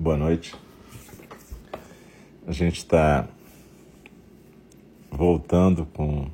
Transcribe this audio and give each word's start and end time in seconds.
boa 0.00 0.16
noite. 0.16 0.56
A 2.46 2.52
gente 2.52 2.78
está 2.78 3.28
voltando 5.10 5.84
com 5.84 6.30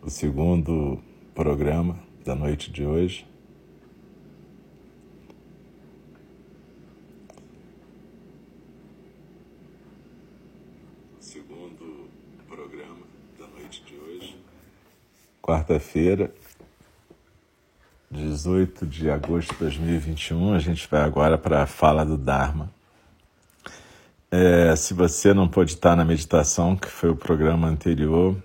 o 0.00 0.08
segundo 0.08 1.02
programa 1.34 1.98
da 2.24 2.36
noite 2.36 2.70
de 2.70 2.86
hoje. 2.86 3.26
Segundo 11.18 12.08
programa 12.46 13.06
da 13.40 13.48
noite 13.48 13.82
de 13.84 13.96
hoje. 13.96 14.40
Quarta-feira, 15.42 16.32
18 18.30 18.86
de 18.86 19.10
agosto 19.10 19.52
de 19.54 19.58
2021, 19.58 20.54
a 20.54 20.58
gente 20.60 20.88
vai 20.88 21.00
agora 21.02 21.36
para 21.36 21.62
a 21.62 21.66
fala 21.66 22.04
do 22.04 22.16
Dharma. 22.16 22.70
É, 24.30 24.76
se 24.76 24.94
você 24.94 25.34
não 25.34 25.48
pôde 25.48 25.72
estar 25.72 25.96
na 25.96 26.04
meditação, 26.04 26.76
que 26.76 26.86
foi 26.86 27.10
o 27.10 27.16
programa 27.16 27.66
anterior, 27.66 28.36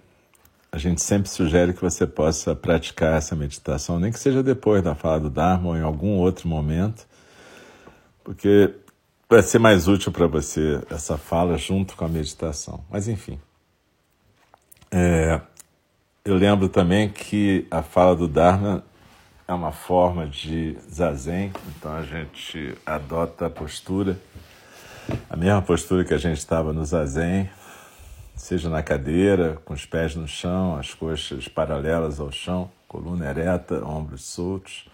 a 0.71 0.79
gente 0.79 1.01
sempre 1.01 1.29
sugere 1.29 1.71
que 1.71 1.81
você 1.81 2.07
possa 2.07 2.55
praticar 2.55 3.15
essa 3.17 3.35
meditação, 3.35 3.99
nem 3.99 4.11
que 4.11 4.19
seja 4.19 4.41
depois 4.41 4.81
da 4.81 4.95
fala 4.95 5.19
do 5.19 5.29
Dharma 5.29 5.69
ou 5.69 5.77
em 5.77 5.83
algum 5.83 6.17
outro 6.17 6.47
momento, 6.47 7.05
porque 8.23 8.73
vai 9.29 9.43
ser 9.43 9.59
mais 9.59 9.87
útil 9.87 10.11
para 10.11 10.25
você 10.25 10.81
essa 10.89 11.15
fala 11.15 11.59
junto 11.59 11.95
com 11.95 12.03
a 12.03 12.09
meditação. 12.09 12.83
Mas 12.89 13.07
enfim. 13.07 13.39
É, 14.91 15.39
eu 16.25 16.35
lembro 16.35 16.69
também 16.69 17.07
que 17.07 17.67
a 17.69 17.83
fala 17.83 18.15
do 18.15 18.27
Dharma 18.27 18.83
é 19.47 19.53
uma 19.53 19.71
forma 19.71 20.25
de 20.25 20.75
zazen, 20.89 21.53
então 21.67 21.93
a 21.95 22.01
gente 22.01 22.75
adota 22.83 23.45
a 23.45 23.49
postura, 23.49 24.17
a 25.29 25.35
mesma 25.35 25.61
postura 25.61 26.03
que 26.03 26.13
a 26.15 26.17
gente 26.17 26.39
estava 26.39 26.73
no 26.73 26.83
zazen, 26.83 27.47
seja 28.35 28.69
na 28.69 28.81
cadeira, 28.81 29.61
com 29.63 29.73
os 29.73 29.85
pés 29.85 30.15
no 30.15 30.27
chão, 30.27 30.75
as 30.77 30.95
coxas 30.95 31.47
paralelas 31.47 32.19
ao 32.19 32.31
chão, 32.31 32.71
coluna 32.87 33.29
ereta, 33.29 33.85
ombros 33.85 34.25
soltos, 34.25 34.89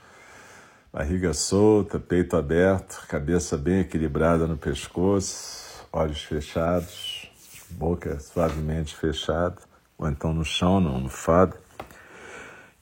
barriga 0.91 1.33
solta, 1.33 1.97
peito 1.97 2.35
aberto, 2.35 3.05
cabeça 3.07 3.57
bem 3.57 3.79
equilibrada 3.79 4.47
no 4.47 4.57
pescoço, 4.57 5.87
olhos 5.93 6.23
fechados, 6.23 7.31
boca 7.69 8.19
suavemente 8.19 8.97
fechada, 8.97 9.61
ou 9.97 10.09
então 10.09 10.33
no 10.33 10.43
chão, 10.43 10.81
no 10.81 10.89
almofada. 10.89 11.60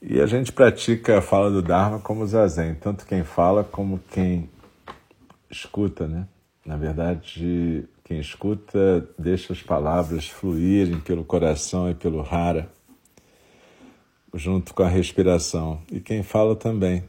E 0.01 0.21
a 0.21 0.25
gente 0.25 0.51
pratica 0.53 1.17
a 1.17 1.21
fala 1.21 1.51
do 1.51 1.61
Dharma 1.61 1.99
como 1.99 2.25
zazen, 2.25 2.75
tanto 2.75 3.05
quem 3.05 3.23
fala 3.23 3.65
como 3.65 3.99
quem 4.11 4.49
escuta, 5.51 6.07
né? 6.07 6.25
Na 6.65 6.77
verdade, 6.77 7.85
quem 8.05 8.19
escuta 8.19 9.05
deixa 9.17 9.51
as 9.51 9.61
palavras 9.61 10.29
fluírem 10.29 10.99
pelo 11.01 11.25
coração 11.25 11.89
e 11.89 11.95
pelo 11.95 12.21
hara, 12.21 12.69
junto 14.33 14.73
com 14.73 14.83
a 14.83 14.87
respiração. 14.87 15.81
E 15.91 15.99
quem 15.99 16.23
fala 16.23 16.55
também 16.55 17.03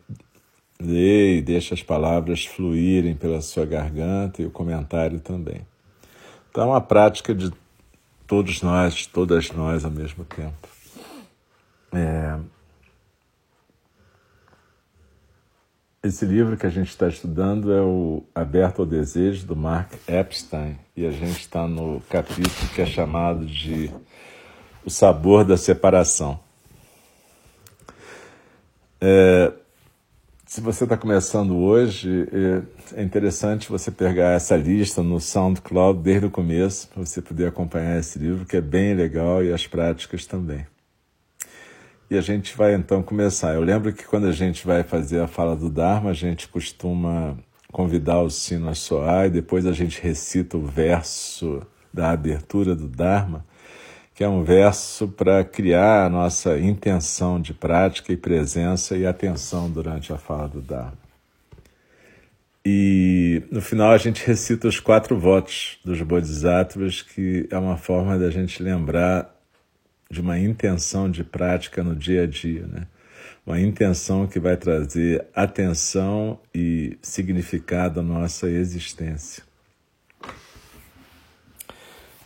lê 0.80 1.36
e 1.36 1.42
deixa 1.42 1.74
as 1.74 1.82
palavras 1.82 2.44
fluírem 2.44 3.14
pela 3.14 3.40
sua 3.40 3.64
garganta 3.64 4.42
e 4.42 4.46
o 4.46 4.50
comentário 4.50 5.20
também. 5.20 5.60
Então, 6.50 6.64
é 6.64 6.66
uma 6.66 6.80
prática 6.80 7.32
de 7.32 7.52
todos 8.26 8.62
nós, 8.62 9.06
todas 9.06 9.52
nós 9.52 9.84
ao 9.84 9.90
mesmo 9.90 10.24
tempo. 10.24 10.68
É, 11.92 12.36
Esse 16.02 16.24
livro 16.24 16.56
que 16.56 16.64
a 16.64 16.70
gente 16.70 16.88
está 16.88 17.08
estudando 17.08 17.70
é 17.70 17.82
o 17.82 18.22
Aberto 18.34 18.80
ao 18.80 18.86
Desejo, 18.86 19.46
do 19.46 19.54
Mark 19.54 19.92
Epstein, 20.08 20.78
e 20.96 21.06
a 21.06 21.10
gente 21.10 21.40
está 21.40 21.68
no 21.68 22.00
capítulo 22.08 22.70
que 22.74 22.80
é 22.80 22.86
chamado 22.86 23.44
de 23.44 23.90
O 24.82 24.88
Sabor 24.88 25.44
da 25.44 25.58
Separação. 25.58 26.40
É, 28.98 29.52
se 30.46 30.62
você 30.62 30.84
está 30.84 30.96
começando 30.96 31.54
hoje, 31.58 32.26
é, 32.94 33.00
é 33.00 33.02
interessante 33.02 33.68
você 33.68 33.90
pegar 33.90 34.30
essa 34.30 34.56
lista 34.56 35.02
no 35.02 35.20
SoundCloud 35.20 36.00
desde 36.00 36.24
o 36.24 36.30
começo, 36.30 36.88
para 36.88 37.04
você 37.04 37.20
poder 37.20 37.46
acompanhar 37.46 37.98
esse 37.98 38.18
livro, 38.18 38.46
que 38.46 38.56
é 38.56 38.62
bem 38.62 38.94
legal, 38.94 39.44
e 39.44 39.52
as 39.52 39.66
práticas 39.66 40.24
também. 40.24 40.66
E 42.10 42.18
a 42.18 42.20
gente 42.20 42.56
vai 42.56 42.74
então 42.74 43.04
começar. 43.04 43.54
Eu 43.54 43.62
lembro 43.62 43.92
que 43.92 44.04
quando 44.04 44.26
a 44.26 44.32
gente 44.32 44.66
vai 44.66 44.82
fazer 44.82 45.20
a 45.20 45.28
fala 45.28 45.54
do 45.54 45.70
Dharma, 45.70 46.10
a 46.10 46.12
gente 46.12 46.48
costuma 46.48 47.38
convidar 47.70 48.20
o 48.20 48.28
sino 48.28 48.68
a 48.68 48.74
soar 48.74 49.26
e 49.26 49.30
depois 49.30 49.64
a 49.64 49.72
gente 49.72 50.02
recita 50.02 50.56
o 50.56 50.66
verso 50.66 51.62
da 51.94 52.10
abertura 52.10 52.74
do 52.74 52.88
Dharma, 52.88 53.46
que 54.12 54.24
é 54.24 54.28
um 54.28 54.42
verso 54.42 55.06
para 55.06 55.44
criar 55.44 56.06
a 56.06 56.08
nossa 56.08 56.58
intenção 56.58 57.40
de 57.40 57.54
prática 57.54 58.12
e 58.12 58.16
presença 58.16 58.96
e 58.96 59.06
atenção 59.06 59.70
durante 59.70 60.12
a 60.12 60.18
fala 60.18 60.48
do 60.48 60.60
Dharma. 60.60 60.98
E 62.66 63.44
no 63.52 63.62
final 63.62 63.92
a 63.92 63.98
gente 63.98 64.26
recita 64.26 64.66
os 64.66 64.80
quatro 64.80 65.16
votos 65.16 65.78
dos 65.84 66.02
Bodhisattvas, 66.02 67.02
que 67.02 67.46
é 67.52 67.56
uma 67.56 67.76
forma 67.76 68.18
da 68.18 68.30
gente 68.30 68.60
lembrar 68.60 69.39
de 70.10 70.20
uma 70.20 70.38
intenção 70.38 71.08
de 71.08 71.22
prática 71.22 71.84
no 71.84 71.94
dia 71.94 72.24
a 72.24 72.26
dia, 72.26 72.66
né? 72.66 72.86
Uma 73.46 73.60
intenção 73.60 74.26
que 74.26 74.40
vai 74.40 74.56
trazer 74.56 75.26
atenção 75.34 76.38
e 76.54 76.98
significado 77.00 78.00
à 78.00 78.02
nossa 78.02 78.48
existência. 78.48 79.42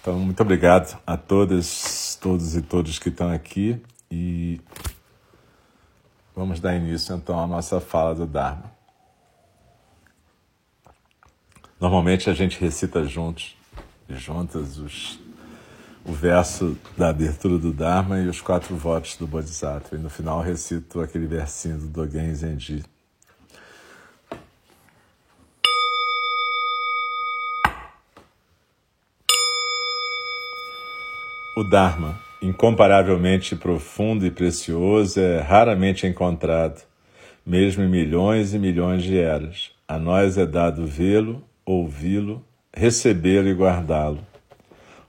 Então, 0.00 0.19
muito 0.19 0.41
obrigado 0.43 1.00
a 1.06 1.17
todas, 1.17 2.19
todos 2.21 2.56
e 2.56 2.62
todos 2.62 2.99
que 2.99 3.11
estão 3.11 3.31
aqui 3.31 3.81
e 4.11 4.61
vamos 6.34 6.61
dar 6.61 6.75
início 6.75 7.15
então 7.15 7.39
à 7.39 7.47
nossa 7.47 7.81
fala 7.81 8.15
do 8.15 8.27
Dharma. 8.27 8.72
Normalmente 11.81 12.28
a 12.28 12.34
gente 12.34 12.61
recita 12.61 13.05
juntos 13.05 13.56
juntas 14.09 14.78
os 14.78 15.19
o 16.04 16.12
verso 16.12 16.76
da 16.97 17.09
abertura 17.09 17.56
do 17.59 17.72
Dharma 17.72 18.20
e 18.20 18.28
os 18.28 18.41
quatro 18.41 18.76
votos 18.76 19.16
do 19.16 19.26
Bodhisattva. 19.26 19.97
E 19.97 19.98
no 19.98 20.10
final 20.10 20.41
recito 20.42 21.00
aquele 21.00 21.26
versinho 21.26 21.78
do 21.78 21.87
Dogen 21.87 22.34
Zenji. 22.34 22.84
O 31.56 31.62
Dharma, 31.62 32.19
incomparavelmente 32.42 33.54
profundo 33.54 34.26
e 34.26 34.31
precioso, 34.31 35.21
é 35.21 35.41
raramente 35.41 36.04
encontrado, 36.04 36.82
mesmo 37.47 37.84
em 37.84 37.88
milhões 37.88 38.53
e 38.53 38.59
milhões 38.59 39.04
de 39.04 39.16
eras. 39.16 39.71
A 39.86 39.97
nós 39.97 40.36
é 40.36 40.44
dado 40.44 40.84
vê-lo, 40.84 41.44
ouvi-lo, 41.65 42.44
recebê-lo 42.75 43.48
e 43.48 43.54
guardá-lo. 43.54 44.34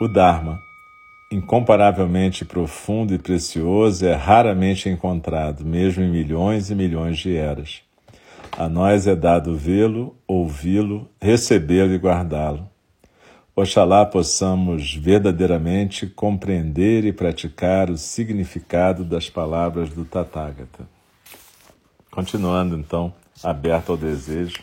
O 0.00 0.06
Dharma, 0.06 0.62
incomparavelmente 1.28 2.44
profundo 2.44 3.12
e 3.12 3.18
precioso, 3.18 4.06
é 4.06 4.14
raramente 4.14 4.88
encontrado, 4.88 5.64
mesmo 5.64 6.04
em 6.04 6.08
milhões 6.08 6.70
e 6.70 6.74
milhões 6.76 7.18
de 7.18 7.36
eras. 7.36 7.82
A 8.56 8.68
nós 8.68 9.08
é 9.08 9.16
dado 9.16 9.56
vê-lo, 9.56 10.16
ouvi-lo, 10.24 11.10
recebê-lo 11.20 11.92
e 11.92 11.98
guardá-lo. 11.98 12.70
Oxalá 13.56 14.06
possamos 14.06 14.94
verdadeiramente 14.94 16.06
compreender 16.06 17.04
e 17.04 17.12
praticar 17.12 17.90
o 17.90 17.98
significado 17.98 19.04
das 19.04 19.28
palavras 19.28 19.90
do 19.90 20.04
Tathagata. 20.04 20.88
Continuando, 22.08 22.76
então, 22.76 23.12
aberto 23.42 23.90
ao 23.90 23.98
desejo 23.98 24.62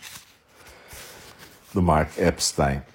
do 1.73 1.81
Mark 1.81 2.17
Epstein. 2.17 2.94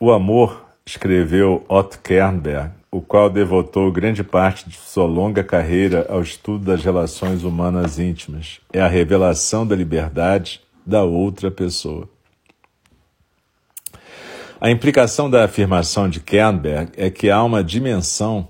O 0.00 0.10
amor, 0.10 0.66
escreveu 0.84 1.64
Otto 1.68 2.00
Kernberg, 2.00 2.72
o 2.90 3.00
qual 3.00 3.30
devotou 3.30 3.92
grande 3.92 4.24
parte 4.24 4.68
de 4.68 4.76
sua 4.76 5.06
longa 5.06 5.44
carreira 5.44 6.04
ao 6.10 6.20
estudo 6.20 6.64
das 6.64 6.84
relações 6.84 7.44
humanas 7.44 7.98
íntimas. 7.98 8.60
É 8.72 8.80
a 8.80 8.88
revelação 8.88 9.64
da 9.64 9.76
liberdade 9.76 10.60
da 10.84 11.04
outra 11.04 11.48
pessoa. 11.48 12.08
A 14.60 14.68
implicação 14.68 15.30
da 15.30 15.44
afirmação 15.44 16.08
de 16.08 16.20
Kernberg 16.20 16.92
é 16.96 17.08
que 17.08 17.30
há 17.30 17.42
uma 17.42 17.62
dimensão 17.62 18.48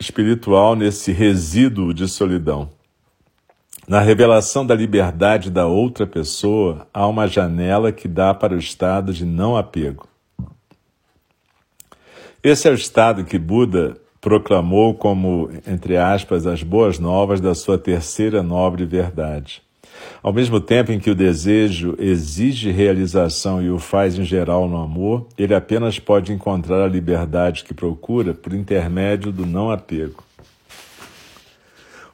espiritual 0.00 0.74
nesse 0.74 1.12
resíduo 1.12 1.94
de 1.94 2.08
solidão. 2.08 2.70
Na 3.92 4.00
revelação 4.00 4.64
da 4.64 4.74
liberdade 4.74 5.50
da 5.50 5.66
outra 5.66 6.06
pessoa, 6.06 6.86
há 6.94 7.06
uma 7.06 7.26
janela 7.26 7.92
que 7.92 8.08
dá 8.08 8.32
para 8.32 8.54
o 8.54 8.58
estado 8.58 9.12
de 9.12 9.26
não 9.26 9.54
apego. 9.54 10.08
Esse 12.42 12.68
é 12.68 12.70
o 12.70 12.74
estado 12.74 13.22
que 13.22 13.38
Buda 13.38 13.98
proclamou 14.18 14.94
como, 14.94 15.50
entre 15.66 15.98
aspas, 15.98 16.46
as 16.46 16.62
boas 16.62 16.98
novas 16.98 17.38
da 17.38 17.54
sua 17.54 17.76
terceira 17.76 18.42
nobre 18.42 18.86
verdade. 18.86 19.62
Ao 20.22 20.32
mesmo 20.32 20.58
tempo 20.58 20.90
em 20.90 20.98
que 20.98 21.10
o 21.10 21.14
desejo 21.14 21.94
exige 21.98 22.70
realização 22.70 23.62
e 23.62 23.68
o 23.68 23.78
faz 23.78 24.18
em 24.18 24.24
geral 24.24 24.70
no 24.70 24.78
amor, 24.78 25.26
ele 25.36 25.54
apenas 25.54 25.98
pode 25.98 26.32
encontrar 26.32 26.82
a 26.82 26.88
liberdade 26.88 27.62
que 27.62 27.74
procura 27.74 28.32
por 28.32 28.54
intermédio 28.54 29.30
do 29.30 29.44
não 29.44 29.70
apego. 29.70 30.24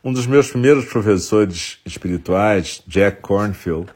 Um 0.03 0.13
dos 0.13 0.29
meus 0.29 0.49
primeiros 0.49 0.85
professores 0.85 1.79
espirituais, 1.85 2.81
Jack 2.87 3.21
Cornfield, 3.21 3.89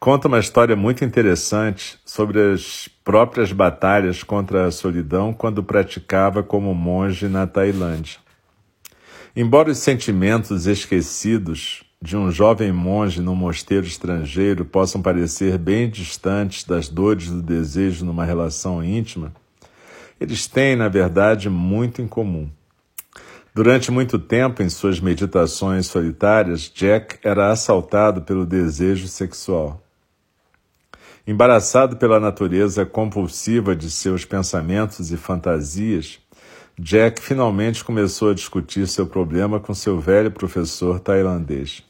conta 0.00 0.26
uma 0.26 0.40
história 0.40 0.74
muito 0.74 1.04
interessante 1.04 1.98
sobre 2.04 2.52
as 2.52 2.88
próprias 3.04 3.52
batalhas 3.52 4.24
contra 4.24 4.66
a 4.66 4.72
solidão 4.72 5.32
quando 5.32 5.62
praticava 5.62 6.42
como 6.42 6.74
monge 6.74 7.28
na 7.28 7.46
Tailândia. 7.46 8.18
Embora 9.36 9.70
os 9.70 9.78
sentimentos 9.78 10.66
esquecidos 10.66 11.84
de 12.02 12.16
um 12.16 12.28
jovem 12.28 12.72
monge 12.72 13.22
num 13.22 13.36
mosteiro 13.36 13.86
estrangeiro 13.86 14.64
possam 14.64 15.00
parecer 15.00 15.56
bem 15.58 15.88
distantes 15.88 16.64
das 16.64 16.88
dores 16.88 17.30
do 17.30 17.40
desejo 17.40 18.04
numa 18.04 18.24
relação 18.24 18.82
íntima, 18.82 19.32
eles 20.20 20.48
têm, 20.48 20.74
na 20.74 20.88
verdade, 20.88 21.48
muito 21.48 22.02
em 22.02 22.08
comum. 22.08 22.50
Durante 23.56 23.90
muito 23.90 24.18
tempo, 24.18 24.62
em 24.62 24.68
suas 24.68 25.00
meditações 25.00 25.86
solitárias, 25.86 26.70
Jack 26.74 27.16
era 27.22 27.50
assaltado 27.50 28.20
pelo 28.20 28.44
desejo 28.44 29.08
sexual. 29.08 29.82
Embaraçado 31.26 31.96
pela 31.96 32.20
natureza 32.20 32.84
compulsiva 32.84 33.74
de 33.74 33.90
seus 33.90 34.26
pensamentos 34.26 35.10
e 35.10 35.16
fantasias, 35.16 36.18
Jack 36.78 37.22
finalmente 37.22 37.82
começou 37.82 38.28
a 38.28 38.34
discutir 38.34 38.86
seu 38.86 39.06
problema 39.06 39.58
com 39.58 39.72
seu 39.72 39.98
velho 39.98 40.30
professor 40.30 41.00
tailandês. 41.00 41.82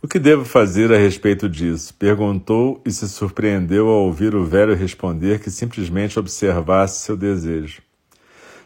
O 0.00 0.06
que 0.06 0.20
devo 0.20 0.44
fazer 0.44 0.92
a 0.92 0.96
respeito 0.96 1.48
disso? 1.48 1.92
Perguntou 1.94 2.80
e 2.86 2.92
se 2.92 3.08
surpreendeu 3.08 3.88
ao 3.88 4.04
ouvir 4.04 4.36
o 4.36 4.44
velho 4.44 4.76
responder 4.76 5.40
que 5.40 5.50
simplesmente 5.50 6.16
observasse 6.16 7.00
seu 7.00 7.16
desejo. 7.16 7.87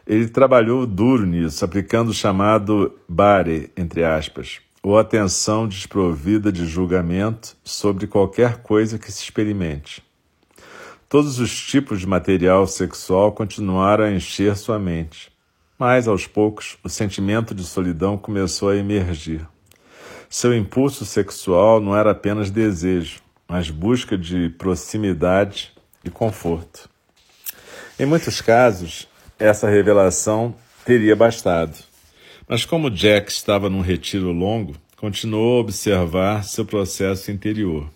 Ele 0.07 0.29
trabalhou 0.29 0.87
duro 0.87 1.25
nisso, 1.25 1.65
aplicando 1.65 2.11
o 2.11 2.15
chamado 2.15 2.99
bare, 3.09 3.71
entre 3.77 4.05
aspas, 4.05 4.61
ou 4.83 4.99
atenção 4.99 5.69
desprovida 5.69 6.51
de 6.51 6.67
julgamento 6.67 7.57
sobre 7.63 8.07
qualquer 8.07 8.59
coisa 8.59 8.99
que 8.99 9.13
se 9.13 9.23
experimente. 9.23 10.03
Todos 11.09 11.39
os 11.39 11.55
tipos 11.55 12.01
de 12.01 12.07
material 12.07 12.67
sexual 12.67 13.33
continuaram 13.33 14.05
a 14.05 14.11
encher 14.11 14.57
sua 14.57 14.79
mente, 14.79 15.31
mas 15.79 16.09
aos 16.09 16.27
poucos 16.27 16.79
o 16.83 16.89
sentimento 16.89 17.55
de 17.55 17.65
solidão 17.65 18.17
começou 18.17 18.71
a 18.71 18.77
emergir. 18.77 19.47
Seu 20.29 20.57
impulso 20.57 21.05
sexual 21.05 21.81
não 21.81 21.95
era 21.95 22.13
apenas 22.13 22.51
desejo, 22.51 23.21
mas 23.47 23.69
busca 23.71 24.17
de 24.17 24.49
proximidade 24.49 25.73
e 26.03 26.09
conforto. 26.09 26.89
Em 27.99 28.07
muitos 28.07 28.41
casos, 28.41 29.07
essa 29.43 29.69
revelação 29.69 30.55
teria 30.85 31.17
bastado 31.17 31.93
mas 32.53 32.67
como 32.67 32.91
Jack 32.91 33.31
estava 33.31 33.71
num 33.71 33.81
retiro 33.81 34.31
longo, 34.31 34.77
continuou 34.97 35.57
a 35.57 35.61
observar 35.61 36.45
seu 36.45 36.67
processo 36.67 37.31
interior. 37.31 37.89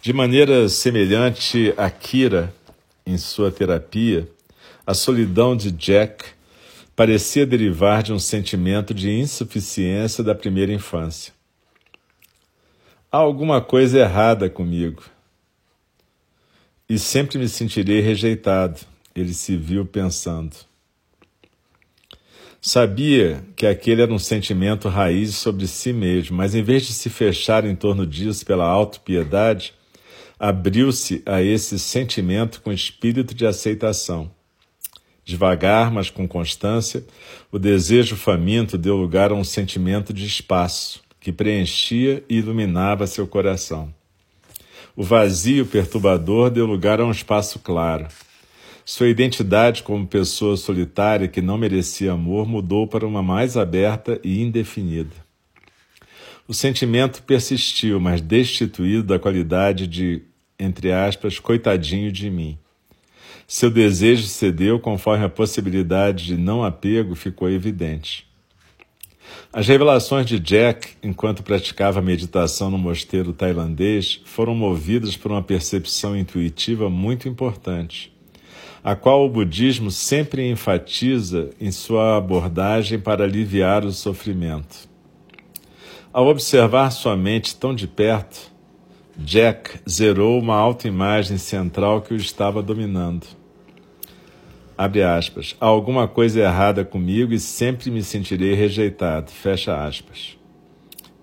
De 0.00 0.12
maneira 0.12 0.68
semelhante 0.68 1.72
a 1.76 1.88
Kira 1.88 2.52
em 3.06 3.16
sua 3.16 3.52
terapia, 3.52 4.28
a 4.84 4.94
solidão 4.94 5.56
de 5.56 5.70
Jack 5.70 6.24
parecia 6.96 7.46
derivar 7.46 8.02
de 8.02 8.12
um 8.12 8.18
sentimento 8.18 8.92
de 8.92 9.10
insuficiência 9.10 10.24
da 10.24 10.34
primeira 10.34 10.72
infância. 10.72 11.32
Há 13.10 13.18
alguma 13.18 13.60
coisa 13.60 14.00
errada 14.00 14.50
comigo. 14.50 15.04
E 16.88 16.98
sempre 16.98 17.38
me 17.38 17.48
sentirei 17.48 18.00
rejeitado, 18.00 18.80
ele 19.14 19.34
se 19.34 19.56
viu 19.56 19.84
pensando. 19.84 20.56
Sabia 22.60 23.44
que 23.56 23.66
aquele 23.66 24.02
era 24.02 24.12
um 24.12 24.18
sentimento 24.18 24.88
raiz 24.88 25.34
sobre 25.34 25.66
si 25.66 25.92
mesmo, 25.92 26.36
mas 26.36 26.54
em 26.54 26.62
vez 26.62 26.86
de 26.86 26.92
se 26.92 27.10
fechar 27.10 27.64
em 27.64 27.74
torno 27.74 28.06
disso 28.06 28.46
pela 28.46 28.64
autopiedade, 28.64 29.74
abriu-se 30.38 31.22
a 31.26 31.42
esse 31.42 31.78
sentimento 31.78 32.62
com 32.62 32.72
espírito 32.72 33.34
de 33.34 33.44
aceitação. 33.44 34.30
Devagar, 35.24 35.90
mas 35.90 36.10
com 36.10 36.26
constância, 36.26 37.04
o 37.50 37.58
desejo 37.58 38.16
faminto 38.16 38.78
deu 38.78 38.96
lugar 38.96 39.30
a 39.30 39.34
um 39.34 39.44
sentimento 39.44 40.12
de 40.12 40.26
espaço 40.26 41.02
que 41.20 41.32
preenchia 41.32 42.24
e 42.28 42.38
iluminava 42.38 43.06
seu 43.06 43.26
coração. 43.26 43.92
O 44.96 45.02
vazio 45.02 45.64
perturbador 45.64 46.50
deu 46.50 46.66
lugar 46.66 47.00
a 47.00 47.04
um 47.04 47.10
espaço 47.10 47.60
claro. 47.60 48.06
Sua 48.84 49.08
identidade 49.08 49.82
como 49.82 50.06
pessoa 50.06 50.56
solitária 50.56 51.28
que 51.28 51.40
não 51.40 51.56
merecia 51.56 52.12
amor 52.12 52.48
mudou 52.48 52.86
para 52.86 53.06
uma 53.06 53.22
mais 53.22 53.56
aberta 53.56 54.20
e 54.24 54.42
indefinida. 54.42 55.14
O 56.48 56.52
sentimento 56.52 57.22
persistiu, 57.22 58.00
mas 58.00 58.20
destituído 58.20 59.04
da 59.04 59.20
qualidade 59.20 59.86
de, 59.86 60.22
entre 60.58 60.90
aspas, 60.90 61.38
coitadinho 61.38 62.10
de 62.10 62.28
mim. 62.28 62.58
Seu 63.46 63.70
desejo 63.70 64.26
cedeu 64.26 64.80
conforme 64.80 65.24
a 65.24 65.28
possibilidade 65.28 66.26
de 66.26 66.36
não 66.36 66.64
apego 66.64 67.14
ficou 67.14 67.48
evidente. 67.48 68.26
As 69.52 69.68
revelações 69.68 70.26
de 70.26 70.40
Jack, 70.40 70.94
enquanto 71.02 71.44
praticava 71.44 72.02
meditação 72.02 72.68
no 72.70 72.78
mosteiro 72.78 73.32
tailandês, 73.32 74.20
foram 74.24 74.54
movidas 74.54 75.16
por 75.16 75.30
uma 75.30 75.42
percepção 75.42 76.16
intuitiva 76.16 76.90
muito 76.90 77.28
importante 77.28 78.11
a 78.82 78.96
qual 78.96 79.24
o 79.24 79.28
budismo 79.28 79.90
sempre 79.90 80.50
enfatiza 80.50 81.50
em 81.60 81.70
sua 81.70 82.16
abordagem 82.16 82.98
para 82.98 83.24
aliviar 83.24 83.84
o 83.84 83.92
sofrimento. 83.92 84.88
Ao 86.12 86.26
observar 86.26 86.90
sua 86.90 87.16
mente 87.16 87.56
tão 87.56 87.74
de 87.74 87.86
perto, 87.86 88.50
Jack 89.16 89.80
zerou 89.88 90.38
uma 90.38 90.56
autoimagem 90.56 91.38
central 91.38 92.02
que 92.02 92.12
o 92.12 92.16
estava 92.16 92.62
dominando. 92.62 93.26
Abre 94.76 95.02
aspas. 95.02 95.54
Há 95.60 95.66
alguma 95.66 96.08
coisa 96.08 96.40
errada 96.40 96.84
comigo 96.84 97.32
e 97.32 97.38
sempre 97.38 97.90
me 97.90 98.02
sentirei 98.02 98.54
rejeitado. 98.54 99.30
Fecha 99.30 99.86
aspas. 99.86 100.36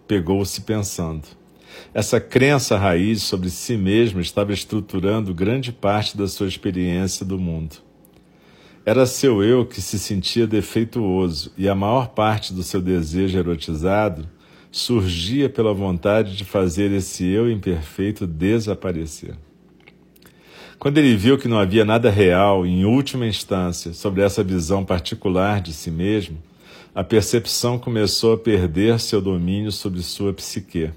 Pegou-se 0.08 0.62
pensando. 0.62 1.39
Essa 1.92 2.20
crença 2.20 2.78
raiz 2.78 3.24
sobre 3.24 3.50
si 3.50 3.76
mesmo 3.76 4.22
estava 4.22 4.54
estruturando 4.54 5.34
grande 5.34 5.72
parte 5.72 6.16
da 6.16 6.28
sua 6.28 6.48
experiência 6.48 7.26
do 7.26 7.40
mundo. 7.40 7.78
Era 8.86 9.06
seu 9.06 9.44
eu 9.44 9.66
que 9.66 9.82
se 9.82 9.98
sentia 9.98 10.46
defeituoso 10.46 11.52
e 11.58 11.68
a 11.68 11.74
maior 11.74 12.10
parte 12.10 12.54
do 12.54 12.62
seu 12.62 12.82
desejo 12.82 13.38
erotizado 13.38 14.28
surgia 14.72 15.50
pela 15.50 15.74
vontade 15.74 16.36
de 16.36 16.46
fazer 16.46 16.92
esse 16.92 17.26
eu 17.26 17.50
imperfeito 17.50 18.28
desaparecer. 18.28 19.36
Quando 20.78 20.98
ele 21.00 21.18
viu 21.18 21.38
que 21.38 21.48
não 21.48 21.60
havia 21.60 21.84
nada 21.84 22.10
real, 22.10 22.66
em 22.66 22.86
última 22.86 23.26
instância, 23.26 23.94
sobre 23.94 24.22
essa 24.22 24.44
visão 24.44 24.86
particular 24.86 25.60
de 25.60 25.74
si 25.74 25.92
mesmo, 25.92 26.38
a 26.94 27.04
percepção 27.04 27.78
começou 27.78 28.34
a 28.34 28.38
perder 28.38 29.00
seu 29.00 29.20
domínio 29.22 29.72
sobre 29.72 30.02
sua 30.02 30.34
psique. 30.34 30.92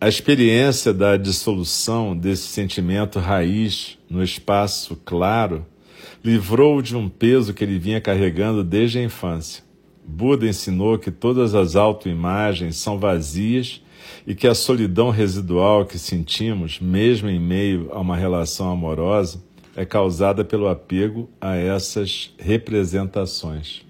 A 0.00 0.06
experiência 0.06 0.94
da 0.94 1.16
dissolução 1.16 2.16
desse 2.16 2.46
sentimento 2.46 3.18
raiz 3.18 3.98
no 4.08 4.22
espaço 4.22 4.94
claro 5.04 5.66
livrou-o 6.22 6.80
de 6.80 6.96
um 6.96 7.08
peso 7.08 7.52
que 7.52 7.64
ele 7.64 7.80
vinha 7.80 8.00
carregando 8.00 8.62
desde 8.62 9.00
a 9.00 9.02
infância. 9.02 9.64
Buda 10.06 10.46
ensinou 10.46 11.00
que 11.00 11.10
todas 11.10 11.52
as 11.52 11.74
autoimagens 11.74 12.76
são 12.76 12.96
vazias 12.96 13.82
e 14.24 14.36
que 14.36 14.46
a 14.46 14.54
solidão 14.54 15.10
residual 15.10 15.84
que 15.84 15.98
sentimos, 15.98 16.78
mesmo 16.78 17.28
em 17.28 17.40
meio 17.40 17.90
a 17.92 17.98
uma 17.98 18.16
relação 18.16 18.70
amorosa, 18.70 19.42
é 19.74 19.84
causada 19.84 20.44
pelo 20.44 20.68
apego 20.68 21.28
a 21.40 21.56
essas 21.56 22.32
representações. 22.38 23.87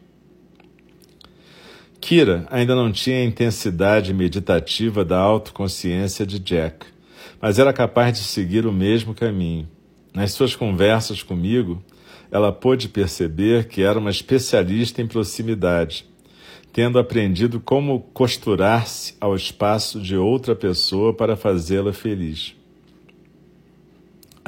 Kira 2.01 2.47
ainda 2.51 2.75
não 2.75 2.93
tinha 2.93 3.19
a 3.19 3.25
intensidade 3.25 4.15
meditativa 4.15 5.05
da 5.05 5.19
autoconsciência 5.19 6.25
de 6.25 6.39
Jack, 6.39 6.87
mas 7.41 7.59
era 7.59 7.73
capaz 7.73 8.19
de 8.19 8.25
seguir 8.25 8.67
o 8.67 8.73
mesmo 8.73 9.15
caminho. 9.15 9.69
Nas 10.15 10.33
suas 10.33 10.57
conversas 10.57 11.23
comigo, 11.23 11.83
ela 12.31 12.53
pôde 12.53 12.89
perceber 12.89 13.69
que 13.69 13.83
era 13.83 13.99
uma 13.99 14.11
especialista 14.11 15.03
em 15.03 15.07
proximidade, 15.07 16.07
tendo 16.73 16.99
aprendido 16.99 17.61
como 17.61 18.01
costurar-se 18.01 19.15
ao 19.21 19.35
espaço 19.35 20.01
de 20.01 20.17
outra 20.17 20.55
pessoa 20.55 21.15
para 21.15 21.37
fazê-la 21.37 21.93
feliz. 21.93 22.58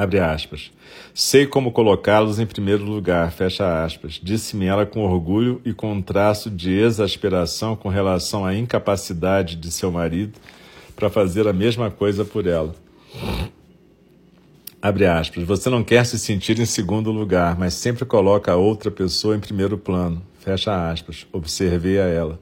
Abre 0.01 0.19
aspas. 0.19 0.73
Sei 1.13 1.45
como 1.45 1.71
colocá-los 1.71 2.39
em 2.39 2.47
primeiro 2.47 2.83
lugar, 2.83 3.31
fecha 3.33 3.85
aspas, 3.85 4.19
disse-me 4.23 4.65
ela 4.65 4.87
com 4.87 5.05
orgulho 5.05 5.61
e 5.63 5.75
com 5.75 5.93
um 5.93 6.01
traço 6.01 6.49
de 6.51 6.73
exasperação 6.73 7.77
com 7.77 7.91
relação 7.91 8.43
à 8.47 8.55
incapacidade 8.55 9.57
de 9.57 9.71
seu 9.71 9.93
marido 9.93 10.39
para 10.97 11.11
fazer 11.11 11.47
a 11.47 11.53
mesma 11.53 11.91
coisa 11.91 12.25
por 12.25 12.47
ela. 12.47 12.75
Abre 14.81 15.05
aspas. 15.05 15.45
Você 15.45 15.69
não 15.69 15.85
quer 15.85 16.07
se 16.07 16.19
sentir 16.19 16.59
em 16.59 16.65
segundo 16.65 17.13
lugar, 17.13 17.59
mas 17.59 17.75
sempre 17.75 18.07
coloca 18.07 18.53
a 18.53 18.57
outra 18.57 18.91
pessoa 18.91 19.37
em 19.37 19.41
primeiro 19.41 19.77
plano. 19.77 20.23
Fecha 20.39 20.91
aspas. 20.91 21.27
Observei 21.31 22.01
a 22.01 22.07
ela. 22.07 22.41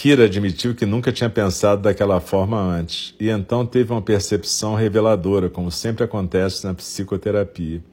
Kira 0.00 0.24
admitiu 0.24 0.74
que 0.74 0.86
nunca 0.86 1.12
tinha 1.12 1.28
pensado 1.28 1.82
daquela 1.82 2.20
forma 2.20 2.58
antes, 2.58 3.14
e 3.20 3.28
então 3.28 3.66
teve 3.66 3.92
uma 3.92 4.00
percepção 4.00 4.74
reveladora, 4.74 5.50
como 5.50 5.70
sempre 5.70 6.02
acontece 6.02 6.64
na 6.64 6.72
psicoterapia. 6.72 7.84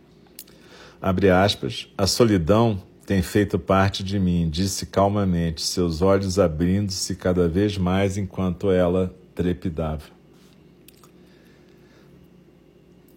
Abre 1.02 1.30
aspas, 1.30 1.90
a 1.98 2.08
solidão 2.08 2.82
tem 3.06 3.22
feito 3.22 3.60
parte 3.60 4.06
de 4.06 4.18
mim, 4.18 4.50
disse 4.50 4.86
calmamente, 4.86 5.62
seus 5.62 6.02
olhos 6.02 6.40
abrindo-se 6.40 7.14
cada 7.14 7.46
vez 7.50 7.78
mais 7.78 8.16
enquanto 8.16 8.72
ela 8.72 9.14
trepidava. 9.36 10.17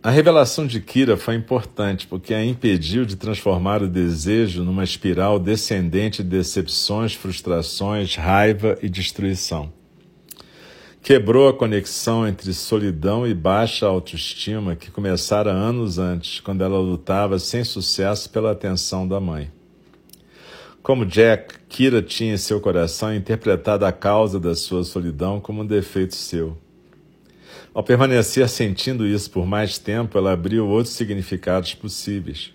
A 0.03 0.09
revelação 0.09 0.67
de 0.67 0.81
Kira 0.81 1.15
foi 1.15 1.35
importante 1.35 2.07
porque 2.07 2.33
a 2.33 2.43
impediu 2.43 3.05
de 3.05 3.17
transformar 3.17 3.83
o 3.83 3.89
desejo 3.89 4.65
numa 4.65 4.83
espiral 4.83 5.39
descendente 5.39 6.23
de 6.23 6.31
decepções, 6.31 7.13
frustrações, 7.13 8.17
raiva 8.17 8.79
e 8.81 8.89
destruição. 8.89 9.71
Quebrou 11.03 11.51
a 11.51 11.53
conexão 11.53 12.27
entre 12.27 12.55
solidão 12.55 13.27
e 13.27 13.35
baixa 13.35 13.85
autoestima 13.85 14.75
que 14.75 14.91
começara 14.91 15.51
anos 15.51 15.99
antes, 15.99 16.41
quando 16.41 16.65
ela 16.65 16.79
lutava 16.79 17.39
sem 17.39 17.63
sucesso 17.63 18.31
pela 18.31 18.53
atenção 18.53 19.07
da 19.07 19.21
mãe. 19.21 19.53
Como 20.83 21.05
Jack, 21.05 21.57
Kira 21.69 22.01
tinha 22.01 22.33
em 22.33 22.39
seu 22.39 22.59
coração 22.59 23.15
interpretado 23.15 23.85
a 23.85 23.93
causa 23.93 24.41
da 24.41 24.55
sua 24.55 24.83
solidão 24.83 25.41
como 25.41 25.61
um 25.61 25.67
defeito 25.67 26.15
seu. 26.15 26.57
Ao 27.73 27.85
permanecer 27.85 28.49
sentindo 28.49 29.07
isso 29.07 29.31
por 29.31 29.47
mais 29.47 29.79
tempo, 29.79 30.19
ela 30.19 30.33
abriu 30.33 30.67
outros 30.67 30.95
significados 30.95 31.73
possíveis. 31.73 32.53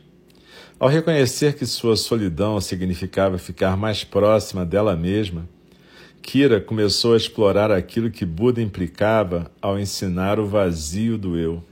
Ao 0.78 0.90
reconhecer 0.90 1.56
que 1.56 1.66
sua 1.66 1.96
solidão 1.96 2.60
significava 2.60 3.38
ficar 3.38 3.78
mais 3.78 4.04
próxima 4.04 4.66
dela 4.66 4.94
mesma, 4.94 5.48
Kira 6.22 6.60
começou 6.60 7.14
a 7.14 7.18
explorar 7.18 7.72
aquilo 7.72 8.12
que 8.12 8.26
Buda 8.26 8.62
implicava 8.62 9.50
ao 9.62 9.80
ensinar 9.80 10.38
o 10.38 10.48
vazio 10.48 11.18
do 11.18 11.38
eu. 11.38 11.64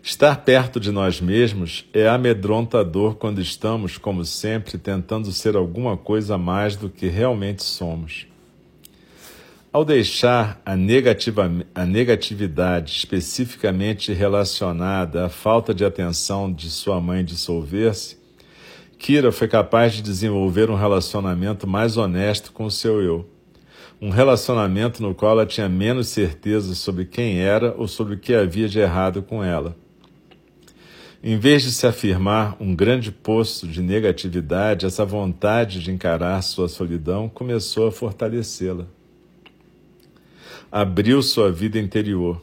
Estar 0.00 0.36
perto 0.44 0.78
de 0.78 0.92
nós 0.92 1.20
mesmos 1.20 1.84
é 1.92 2.08
amedrontador 2.08 3.16
quando 3.16 3.40
estamos, 3.40 3.98
como 3.98 4.24
sempre, 4.24 4.78
tentando 4.78 5.32
ser 5.32 5.56
alguma 5.56 5.96
coisa 5.96 6.38
mais 6.38 6.76
do 6.76 6.88
que 6.88 7.08
realmente 7.08 7.64
somos. 7.64 8.26
Ao 9.72 9.84
deixar 9.84 10.60
a, 10.66 10.74
negativa, 10.74 11.48
a 11.72 11.86
negatividade 11.86 12.90
especificamente 12.90 14.12
relacionada 14.12 15.26
à 15.26 15.28
falta 15.28 15.72
de 15.72 15.84
atenção 15.84 16.52
de 16.52 16.68
sua 16.68 17.00
mãe 17.00 17.24
dissolver-se, 17.24 18.18
Kira 18.98 19.30
foi 19.30 19.46
capaz 19.46 19.92
de 19.92 20.02
desenvolver 20.02 20.70
um 20.70 20.74
relacionamento 20.74 21.68
mais 21.68 21.96
honesto 21.96 22.50
com 22.50 22.64
o 22.64 22.70
seu 22.70 23.00
eu. 23.00 23.30
Um 24.02 24.10
relacionamento 24.10 25.00
no 25.04 25.14
qual 25.14 25.32
ela 25.34 25.46
tinha 25.46 25.68
menos 25.68 26.08
certeza 26.08 26.74
sobre 26.74 27.04
quem 27.04 27.38
era 27.38 27.72
ou 27.78 27.86
sobre 27.86 28.14
o 28.14 28.18
que 28.18 28.34
havia 28.34 28.68
de 28.68 28.80
errado 28.80 29.22
com 29.22 29.44
ela. 29.44 29.76
Em 31.22 31.38
vez 31.38 31.62
de 31.62 31.70
se 31.70 31.86
afirmar 31.86 32.56
um 32.58 32.74
grande 32.74 33.12
poço 33.12 33.68
de 33.68 33.80
negatividade, 33.80 34.84
essa 34.84 35.04
vontade 35.04 35.80
de 35.80 35.92
encarar 35.92 36.42
sua 36.42 36.68
solidão 36.68 37.28
começou 37.28 37.86
a 37.86 37.92
fortalecê-la 37.92 38.88
abriu 40.70 41.20
sua 41.22 41.50
vida 41.50 41.78
interior. 41.78 42.40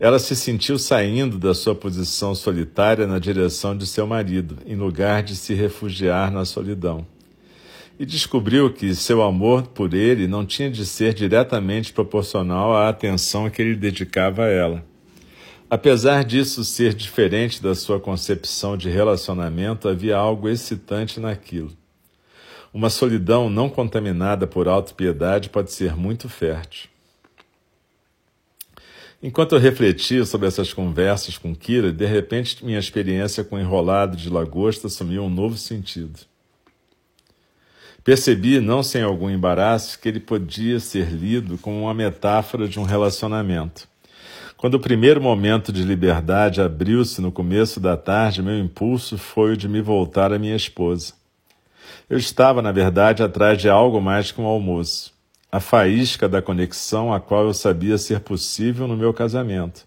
Ela 0.00 0.18
se 0.18 0.34
sentiu 0.34 0.76
saindo 0.76 1.38
da 1.38 1.54
sua 1.54 1.74
posição 1.74 2.34
solitária 2.34 3.06
na 3.06 3.18
direção 3.18 3.76
de 3.76 3.86
seu 3.86 4.06
marido, 4.06 4.58
em 4.66 4.74
lugar 4.74 5.22
de 5.22 5.36
se 5.36 5.54
refugiar 5.54 6.32
na 6.32 6.44
solidão. 6.44 7.06
E 7.98 8.04
descobriu 8.04 8.72
que 8.72 8.92
seu 8.92 9.22
amor 9.22 9.68
por 9.68 9.94
ele 9.94 10.26
não 10.26 10.44
tinha 10.44 10.68
de 10.68 10.84
ser 10.84 11.14
diretamente 11.14 11.92
proporcional 11.92 12.74
à 12.74 12.88
atenção 12.88 13.48
que 13.48 13.62
ele 13.62 13.76
dedicava 13.76 14.44
a 14.44 14.48
ela. 14.48 14.84
Apesar 15.70 16.24
disso 16.24 16.64
ser 16.64 16.92
diferente 16.92 17.62
da 17.62 17.74
sua 17.74 18.00
concepção 18.00 18.76
de 18.76 18.90
relacionamento, 18.90 19.88
havia 19.88 20.16
algo 20.16 20.48
excitante 20.48 21.20
naquilo. 21.20 21.70
Uma 22.72 22.90
solidão 22.90 23.48
não 23.48 23.68
contaminada 23.68 24.44
por 24.44 24.66
autopiedade 24.66 25.48
pode 25.48 25.70
ser 25.70 25.94
muito 25.94 26.28
fértil. 26.28 26.93
Enquanto 29.26 29.54
eu 29.54 29.58
refletia 29.58 30.26
sobre 30.26 30.46
essas 30.46 30.74
conversas 30.74 31.38
com 31.38 31.54
Kira, 31.54 31.90
de 31.90 32.04
repente 32.04 32.62
minha 32.62 32.78
experiência 32.78 33.42
com 33.42 33.56
o 33.56 33.58
enrolado 33.58 34.18
de 34.18 34.28
lagosta 34.28 34.86
assumiu 34.86 35.24
um 35.24 35.30
novo 35.30 35.56
sentido. 35.56 36.20
Percebi, 38.04 38.60
não 38.60 38.82
sem 38.82 39.02
algum 39.02 39.30
embaraço, 39.30 39.98
que 39.98 40.10
ele 40.10 40.20
podia 40.20 40.78
ser 40.78 41.08
lido 41.08 41.56
como 41.56 41.84
uma 41.84 41.94
metáfora 41.94 42.68
de 42.68 42.78
um 42.78 42.82
relacionamento. 42.82 43.88
Quando 44.58 44.74
o 44.74 44.80
primeiro 44.80 45.22
momento 45.22 45.72
de 45.72 45.84
liberdade 45.84 46.60
abriu-se 46.60 47.22
no 47.22 47.32
começo 47.32 47.80
da 47.80 47.96
tarde, 47.96 48.42
meu 48.42 48.58
impulso 48.58 49.16
foi 49.16 49.54
o 49.54 49.56
de 49.56 49.70
me 49.70 49.80
voltar 49.80 50.34
à 50.34 50.38
minha 50.38 50.54
esposa. 50.54 51.14
Eu 52.10 52.18
estava, 52.18 52.60
na 52.60 52.72
verdade, 52.72 53.22
atrás 53.22 53.58
de 53.58 53.70
algo 53.70 54.02
mais 54.02 54.30
que 54.30 54.38
um 54.42 54.44
almoço 54.44 55.13
a 55.54 55.60
faísca 55.60 56.28
da 56.28 56.42
conexão 56.42 57.14
a 57.14 57.20
qual 57.20 57.44
eu 57.44 57.54
sabia 57.54 57.96
ser 57.96 58.18
possível 58.18 58.88
no 58.88 58.96
meu 58.96 59.14
casamento, 59.14 59.86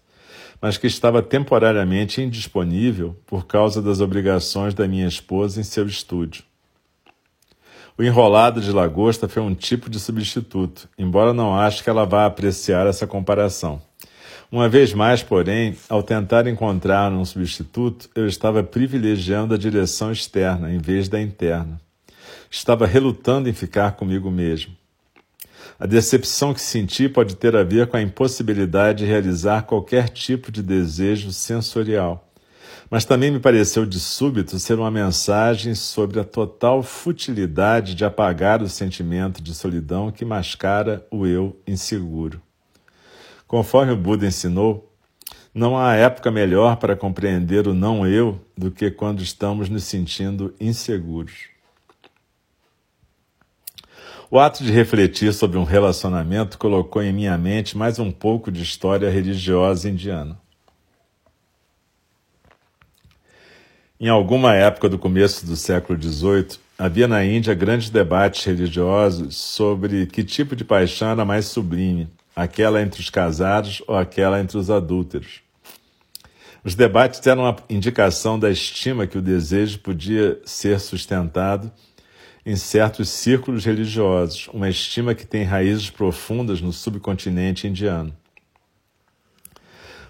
mas 0.62 0.78
que 0.78 0.86
estava 0.86 1.20
temporariamente 1.20 2.22
indisponível 2.22 3.14
por 3.26 3.46
causa 3.46 3.82
das 3.82 4.00
obrigações 4.00 4.72
da 4.72 4.88
minha 4.88 5.06
esposa 5.06 5.60
em 5.60 5.62
seu 5.62 5.86
estúdio. 5.86 6.42
O 7.98 8.02
enrolado 8.02 8.62
de 8.62 8.72
lagosta 8.72 9.28
foi 9.28 9.42
um 9.42 9.54
tipo 9.54 9.90
de 9.90 10.00
substituto, 10.00 10.88
embora 10.96 11.34
não 11.34 11.54
ache 11.54 11.84
que 11.84 11.90
ela 11.90 12.06
vá 12.06 12.24
apreciar 12.24 12.86
essa 12.86 13.06
comparação. 13.06 13.78
Uma 14.50 14.70
vez 14.70 14.94
mais, 14.94 15.22
porém, 15.22 15.76
ao 15.86 16.02
tentar 16.02 16.46
encontrar 16.46 17.12
um 17.12 17.26
substituto, 17.26 18.08
eu 18.14 18.26
estava 18.26 18.62
privilegiando 18.62 19.52
a 19.52 19.58
direção 19.58 20.10
externa 20.10 20.72
em 20.72 20.78
vez 20.78 21.10
da 21.10 21.20
interna. 21.20 21.78
Estava 22.50 22.86
relutando 22.86 23.50
em 23.50 23.52
ficar 23.52 23.92
comigo 23.92 24.30
mesmo. 24.30 24.78
A 25.78 25.86
decepção 25.86 26.54
que 26.54 26.60
senti 26.60 27.08
pode 27.08 27.36
ter 27.36 27.56
a 27.56 27.64
ver 27.64 27.86
com 27.86 27.96
a 27.96 28.02
impossibilidade 28.02 28.98
de 28.98 29.04
realizar 29.04 29.62
qualquer 29.62 30.08
tipo 30.08 30.52
de 30.52 30.62
desejo 30.62 31.32
sensorial. 31.32 32.28
Mas 32.90 33.04
também 33.04 33.30
me 33.30 33.38
pareceu 33.38 33.84
de 33.84 34.00
súbito 34.00 34.58
ser 34.58 34.78
uma 34.78 34.90
mensagem 34.90 35.74
sobre 35.74 36.20
a 36.20 36.24
total 36.24 36.82
futilidade 36.82 37.94
de 37.94 38.04
apagar 38.04 38.62
o 38.62 38.68
sentimento 38.68 39.42
de 39.42 39.54
solidão 39.54 40.10
que 40.10 40.24
mascara 40.24 41.06
o 41.10 41.26
eu 41.26 41.60
inseguro. 41.66 42.40
Conforme 43.46 43.92
o 43.92 43.96
Buda 43.96 44.26
ensinou, 44.26 44.92
não 45.54 45.76
há 45.76 45.94
época 45.94 46.30
melhor 46.30 46.76
para 46.76 46.96
compreender 46.96 47.66
o 47.66 47.74
não 47.74 48.06
eu 48.06 48.40
do 48.56 48.70
que 48.70 48.90
quando 48.90 49.22
estamos 49.22 49.68
nos 49.68 49.84
sentindo 49.84 50.54
inseguros. 50.60 51.48
O 54.30 54.38
ato 54.38 54.62
de 54.62 54.70
refletir 54.70 55.32
sobre 55.32 55.56
um 55.56 55.64
relacionamento 55.64 56.58
colocou 56.58 57.02
em 57.02 57.10
minha 57.10 57.38
mente 57.38 57.78
mais 57.78 57.98
um 57.98 58.10
pouco 58.10 58.52
de 58.52 58.62
história 58.62 59.08
religiosa 59.08 59.88
indiana. 59.88 60.38
Em 63.98 64.08
alguma 64.08 64.54
época 64.54 64.86
do 64.86 64.98
começo 64.98 65.46
do 65.46 65.56
século 65.56 66.00
XVIII, 66.00 66.58
havia 66.78 67.08
na 67.08 67.24
Índia 67.24 67.54
grandes 67.54 67.88
debates 67.88 68.44
religiosos 68.44 69.34
sobre 69.34 70.04
que 70.06 70.22
tipo 70.22 70.54
de 70.54 70.62
paixão 70.62 71.08
era 71.08 71.24
mais 71.24 71.46
sublime, 71.46 72.06
aquela 72.36 72.82
entre 72.82 73.00
os 73.00 73.08
casados 73.08 73.82
ou 73.88 73.96
aquela 73.96 74.38
entre 74.38 74.58
os 74.58 74.68
adúlteros. 74.68 75.40
Os 76.62 76.74
debates 76.74 77.26
eram 77.26 77.44
uma 77.44 77.56
indicação 77.70 78.38
da 78.38 78.50
estima 78.50 79.06
que 79.06 79.16
o 79.16 79.22
desejo 79.22 79.78
podia 79.78 80.38
ser 80.44 80.78
sustentado 80.80 81.72
em 82.48 82.56
certos 82.56 83.10
círculos 83.10 83.66
religiosos, 83.66 84.48
uma 84.54 84.70
estima 84.70 85.14
que 85.14 85.26
tem 85.26 85.42
raízes 85.42 85.90
profundas 85.90 86.62
no 86.62 86.72
subcontinente 86.72 87.68
indiano. 87.68 88.10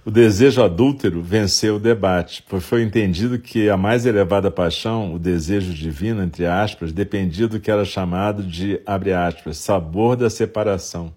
O 0.04 0.11
desejo 0.12 0.62
adúltero 0.62 1.21
venceu 1.21 1.75
o 1.75 1.80
debate, 1.80 2.45
pois 2.49 2.62
foi 2.62 2.85
entendido 2.85 3.40
que 3.40 3.68
a 3.68 3.76
mais 3.76 4.07
elevada 4.07 4.52
paixão, 4.52 5.12
o 5.12 5.18
desejo 5.18 5.75
divino, 5.75 6.23
entre 6.23 6.47
aspas, 6.47 6.92
dependia 6.92 7.49
do 7.49 7.59
que 7.59 7.73
era 7.73 7.85
chamado 7.85 8.45
de, 8.45 8.80
abre 8.87 9.12
aspas, 9.12 9.57
sabor 9.57 10.14
da 10.14 10.30
separação. 10.30 11.12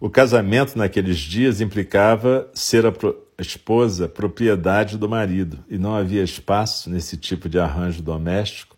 O 0.00 0.08
casamento 0.08 0.74
naqueles 0.74 1.18
dias 1.18 1.60
implicava 1.60 2.48
ser 2.54 2.86
a 2.86 2.94
esposa 3.38 4.08
propriedade 4.08 4.96
do 4.96 5.06
marido, 5.06 5.58
e 5.68 5.76
não 5.76 5.94
havia 5.94 6.24
espaço 6.24 6.88
nesse 6.88 7.18
tipo 7.18 7.46
de 7.46 7.58
arranjo 7.58 8.02
doméstico 8.02 8.71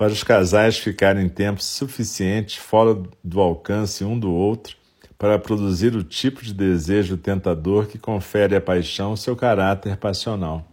para 0.00 0.14
os 0.14 0.24
casais 0.24 0.78
ficarem 0.78 1.28
tempo 1.28 1.62
suficiente 1.62 2.58
fora 2.58 3.02
do 3.22 3.38
alcance 3.38 4.02
um 4.02 4.18
do 4.18 4.32
outro 4.32 4.74
para 5.18 5.38
produzir 5.38 5.94
o 5.94 6.02
tipo 6.02 6.42
de 6.42 6.54
desejo 6.54 7.18
tentador 7.18 7.86
que 7.86 7.98
confere 7.98 8.56
à 8.56 8.62
paixão 8.62 9.14
seu 9.14 9.36
caráter 9.36 9.98
passional. 9.98 10.66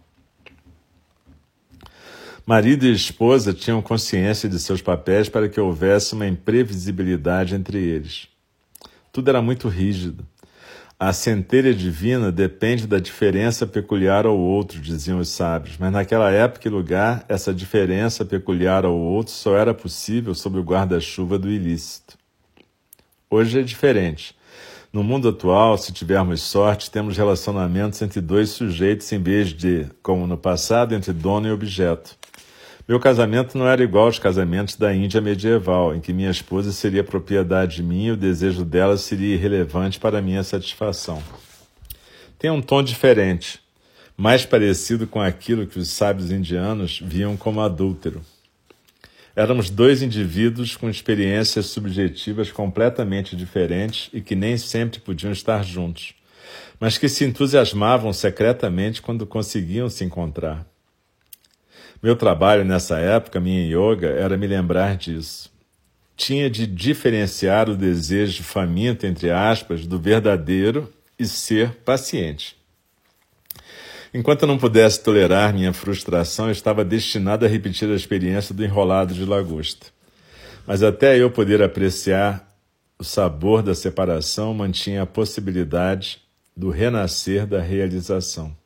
Marido 2.46 2.86
e 2.86 2.90
esposa 2.90 3.52
tinham 3.52 3.82
consciência 3.82 4.48
de 4.48 4.58
seus 4.58 4.80
papéis 4.80 5.28
para 5.28 5.46
que 5.46 5.60
houvesse 5.60 6.14
uma 6.14 6.26
imprevisibilidade 6.26 7.54
entre 7.54 7.76
eles. 7.76 8.28
Tudo 9.12 9.28
era 9.28 9.42
muito 9.42 9.68
rígido. 9.68 10.26
A 11.00 11.12
centelha 11.12 11.72
divina 11.72 12.32
depende 12.32 12.84
da 12.84 12.98
diferença 12.98 13.64
peculiar 13.64 14.26
ao 14.26 14.36
outro, 14.36 14.80
diziam 14.80 15.20
os 15.20 15.28
sábios, 15.28 15.76
mas 15.78 15.92
naquela 15.92 16.28
época 16.28 16.66
e 16.66 16.70
lugar, 16.70 17.24
essa 17.28 17.54
diferença 17.54 18.24
peculiar 18.24 18.84
ao 18.84 18.96
outro 18.96 19.32
só 19.32 19.56
era 19.56 19.72
possível 19.72 20.34
sob 20.34 20.58
o 20.58 20.62
guarda-chuva 20.64 21.38
do 21.38 21.48
ilícito. 21.48 22.18
Hoje 23.30 23.60
é 23.60 23.62
diferente. 23.62 24.34
No 24.92 25.04
mundo 25.04 25.28
atual, 25.28 25.78
se 25.78 25.92
tivermos 25.92 26.40
sorte, 26.42 26.90
temos 26.90 27.16
relacionamentos 27.16 28.02
entre 28.02 28.20
dois 28.20 28.48
sujeitos 28.50 29.12
em 29.12 29.22
vez 29.22 29.54
de, 29.54 29.86
como 30.02 30.26
no 30.26 30.36
passado, 30.36 30.96
entre 30.96 31.12
dono 31.12 31.46
e 31.46 31.52
objeto. 31.52 32.16
Meu 32.88 32.98
casamento 32.98 33.58
não 33.58 33.68
era 33.68 33.82
igual 33.82 34.06
aos 34.06 34.18
casamentos 34.18 34.74
da 34.74 34.94
Índia 34.94 35.20
medieval, 35.20 35.94
em 35.94 36.00
que 36.00 36.10
minha 36.10 36.30
esposa 36.30 36.72
seria 36.72 37.04
propriedade 37.04 37.82
minha 37.82 38.08
e 38.08 38.12
o 38.12 38.16
desejo 38.16 38.64
dela 38.64 38.96
seria 38.96 39.34
irrelevante 39.34 40.00
para 40.00 40.22
minha 40.22 40.42
satisfação. 40.42 41.22
Tem 42.38 42.50
um 42.50 42.62
tom 42.62 42.82
diferente, 42.82 43.60
mais 44.16 44.46
parecido 44.46 45.06
com 45.06 45.20
aquilo 45.20 45.66
que 45.66 45.78
os 45.78 45.90
sábios 45.90 46.30
indianos 46.30 46.98
viam 47.04 47.36
como 47.36 47.60
adúltero. 47.60 48.22
Éramos 49.36 49.68
dois 49.68 50.00
indivíduos 50.00 50.74
com 50.74 50.88
experiências 50.88 51.66
subjetivas 51.66 52.50
completamente 52.50 53.36
diferentes 53.36 54.08
e 54.14 54.22
que 54.22 54.34
nem 54.34 54.56
sempre 54.56 54.98
podiam 54.98 55.30
estar 55.30 55.62
juntos, 55.62 56.14
mas 56.80 56.96
que 56.96 57.10
se 57.10 57.26
entusiasmavam 57.26 58.14
secretamente 58.14 59.02
quando 59.02 59.26
conseguiam 59.26 59.90
se 59.90 60.04
encontrar. 60.04 60.66
Meu 62.02 62.14
trabalho 62.14 62.64
nessa 62.64 62.98
época, 62.98 63.40
minha 63.40 63.66
yoga, 63.66 64.08
era 64.08 64.36
me 64.36 64.46
lembrar 64.46 64.96
disso. 64.96 65.50
Tinha 66.16 66.50
de 66.50 66.66
diferenciar 66.66 67.68
o 67.68 67.76
desejo 67.76 68.42
faminto, 68.42 69.06
entre 69.06 69.30
aspas, 69.30 69.86
do 69.86 69.98
verdadeiro 69.98 70.92
e 71.18 71.26
ser 71.26 71.70
paciente. 71.84 72.56
Enquanto 74.12 74.42
eu 74.42 74.48
não 74.48 74.58
pudesse 74.58 75.02
tolerar 75.02 75.52
minha 75.52 75.72
frustração, 75.72 76.46
eu 76.46 76.52
estava 76.52 76.84
destinado 76.84 77.44
a 77.44 77.48
repetir 77.48 77.90
a 77.90 77.94
experiência 77.94 78.54
do 78.54 78.64
enrolado 78.64 79.12
de 79.12 79.24
lagosta. 79.24 79.86
Mas 80.66 80.82
até 80.82 81.18
eu 81.18 81.30
poder 81.30 81.62
apreciar 81.62 82.48
o 82.98 83.04
sabor 83.04 83.62
da 83.62 83.74
separação, 83.74 84.52
mantinha 84.54 85.02
a 85.02 85.06
possibilidade 85.06 86.20
do 86.56 86.70
renascer 86.70 87.46
da 87.46 87.60
realização. 87.60 88.56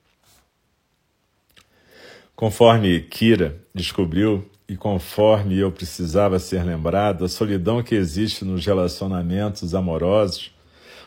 Conforme 2.42 3.00
Kira 3.02 3.56
descobriu 3.72 4.44
e 4.68 4.76
conforme 4.76 5.56
eu 5.56 5.70
precisava 5.70 6.40
ser 6.40 6.64
lembrado, 6.64 7.24
a 7.24 7.28
solidão 7.28 7.80
que 7.84 7.94
existe 7.94 8.44
nos 8.44 8.66
relacionamentos 8.66 9.76
amorosos 9.76 10.52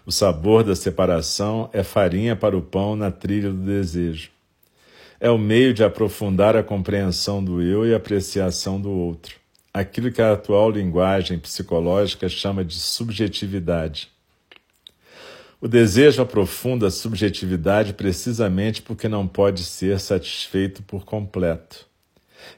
o 0.06 0.14
sabor 0.14 0.64
da 0.64 0.74
separação 0.74 1.70
é 1.74 1.84
farinha 1.84 2.38
para 2.38 2.56
o 2.56 2.62
pão 2.62 2.96
na 2.96 3.12
trilha 3.12 3.50
do 3.50 3.58
desejo. 3.58 4.30
É 5.20 5.30
o 5.30 5.38
meio 5.38 5.74
de 5.74 5.84
aprofundar 5.84 6.56
a 6.56 6.64
compreensão 6.64 7.44
do 7.44 7.62
eu 7.62 7.86
e 7.86 7.94
a 7.94 7.98
apreciação 7.98 8.80
do 8.80 8.90
outro. 8.90 9.36
Aquilo 9.74 10.14
que 10.14 10.22
a 10.22 10.32
atual 10.32 10.72
linguagem 10.72 11.38
psicológica 11.38 12.30
chama 12.30 12.64
de 12.64 12.76
subjetividade. 12.76 14.10
O 15.62 15.68
desejo 15.68 16.22
aprofunda 16.22 16.88
a 16.88 16.92
subjetividade 16.92 17.94
precisamente 17.94 18.82
porque 18.82 19.08
não 19.08 19.28
pode 19.28 19.64
ser 19.64 20.00
satisfeito 20.00 20.84
por 20.84 21.06
completo. 21.06 21.86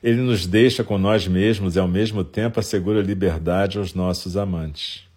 Ele 0.04 0.22
nos 0.22 0.46
deixa 0.46 0.84
com 0.84 0.98
nós 0.98 1.28
mesmos 1.28 1.76
e, 1.76 1.80
ao 1.80 1.88
mesmo 1.88 2.24
tempo, 2.24 2.60
assegura 2.60 3.02
liberdade 3.02 3.78
aos 3.78 3.94
nossos 3.94 4.36
amantes 4.36 5.08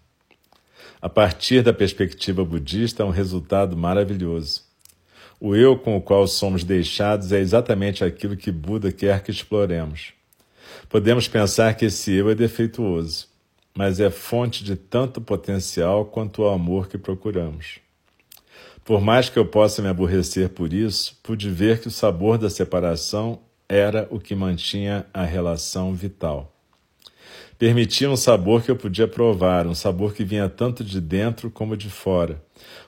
a 1.01 1.09
partir 1.09 1.63
da 1.63 1.73
perspectiva 1.73 2.45
budista, 2.45 3.03
é 3.03 3.07
um 3.07 3.11
resultado 3.11 3.77
maravilhoso. 3.77 4.63
O 5.41 5.57
eu 5.57 5.79
com 5.79 5.97
o 5.97 6.03
qual 6.03 6.27
somos 6.27 6.63
deixados 6.63 7.33
é 7.33 7.41
exatamente 7.41 8.05
aquilo 8.05 8.37
que 8.37 8.53
Buda 8.53 8.93
quer 8.93 9.23
que 9.23 9.31
exploremos. 9.31 10.13
Podemos 10.91 11.27
pensar 11.27 11.75
que 11.75 11.87
esse 11.87 12.13
eu 12.13 12.29
é 12.29 12.35
defeituoso, 12.35 13.29
mas 13.75 14.01
é 14.01 14.11
fonte 14.11 14.65
de 14.65 14.77
tanto 14.77 15.21
potencial 15.21 16.05
quanto 16.05 16.43
o 16.43 16.49
amor 16.49 16.89
que 16.89 16.99
procuramos. 16.99 17.79
Por 18.85 19.01
mais 19.01 19.29
que 19.29 19.39
eu 19.39 19.47
possa 19.47 19.81
me 19.83 19.89
aborrecer 19.89 20.49
por 20.49 20.73
isso, 20.73 21.19
pude 21.23 21.51
ver 21.51 21.81
que 21.81 21.89
o 21.89 21.91
sabor 21.91 22.39
da 22.39 22.51
separação 22.51 23.41
era 23.69 24.09
o 24.11 24.19
que 24.19 24.35
mantinha 24.35 25.07
a 25.13 25.25
relação 25.25 25.95
vital 25.95 26.53
permitia 27.61 28.11
um 28.11 28.17
sabor 28.17 28.63
que 28.63 28.71
eu 28.71 28.77
podia 28.77 29.07
provar, 29.07 29.67
um 29.67 29.75
sabor 29.75 30.15
que 30.15 30.25
vinha 30.25 30.49
tanto 30.49 30.83
de 30.83 30.99
dentro 30.99 31.51
como 31.51 31.77
de 31.77 31.91
fora, 31.91 32.43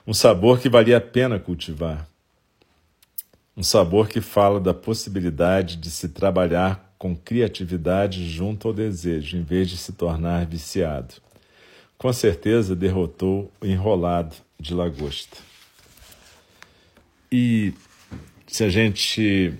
um 0.05 0.15
sabor 0.15 0.59
que 0.59 0.67
valia 0.67 0.97
a 0.97 1.01
pena 1.01 1.37
cultivar. 1.37 2.07
Um 3.55 3.61
sabor 3.61 4.07
que 4.07 4.19
fala 4.19 4.59
da 4.59 4.73
possibilidade 4.73 5.75
de 5.75 5.91
se 5.91 6.09
trabalhar 6.09 6.92
com 7.03 7.17
criatividade 7.17 8.29
junto 8.29 8.69
ao 8.69 8.73
desejo, 8.73 9.35
em 9.35 9.43
vez 9.43 9.69
de 9.69 9.75
se 9.75 9.91
tornar 9.91 10.45
viciado. 10.45 11.15
Com 11.97 12.13
certeza 12.13 12.77
derrotou 12.77 13.51
o 13.59 13.65
enrolado 13.65 14.33
de 14.57 14.73
lagosta. 14.73 15.35
E 17.29 17.73
se 18.47 18.63
a 18.63 18.69
gente 18.69 19.53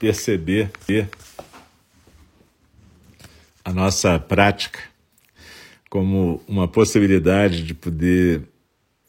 perceber 0.00 0.70
a 3.62 3.74
nossa 3.74 4.18
prática 4.18 4.80
como 5.90 6.42
uma 6.48 6.66
possibilidade 6.66 7.62
de 7.62 7.74
poder 7.74 8.40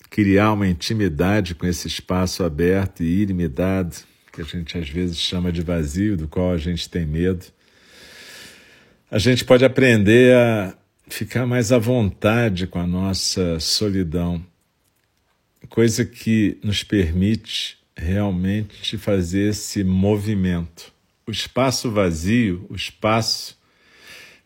criar 0.09 0.51
uma 0.51 0.67
intimidade 0.67 1.55
com 1.55 1.65
esse 1.65 1.87
espaço 1.87 2.43
aberto 2.43 3.01
e 3.01 3.21
ilimitado, 3.21 3.95
que 4.37 4.41
a 4.41 4.59
gente 4.59 4.77
às 4.77 4.87
vezes 4.87 5.17
chama 5.17 5.51
de 5.51 5.61
vazio, 5.61 6.15
do 6.15 6.27
qual 6.27 6.51
a 6.51 6.57
gente 6.57 6.87
tem 6.87 7.05
medo. 7.05 7.45
A 9.09 9.17
gente 9.17 9.43
pode 9.43 9.65
aprender 9.65 10.35
a 10.35 10.77
ficar 11.07 11.47
mais 11.47 11.71
à 11.71 11.79
vontade 11.79 12.67
com 12.67 12.79
a 12.79 12.85
nossa 12.85 13.59
solidão, 13.59 14.45
coisa 15.69 16.05
que 16.05 16.57
nos 16.63 16.83
permite 16.83 17.77
realmente 17.95 18.97
fazer 18.97 19.49
esse 19.49 19.83
movimento. 19.83 20.93
O 21.25 21.31
espaço 21.31 21.89
vazio, 21.89 22.65
o 22.69 22.75
espaço 22.75 23.56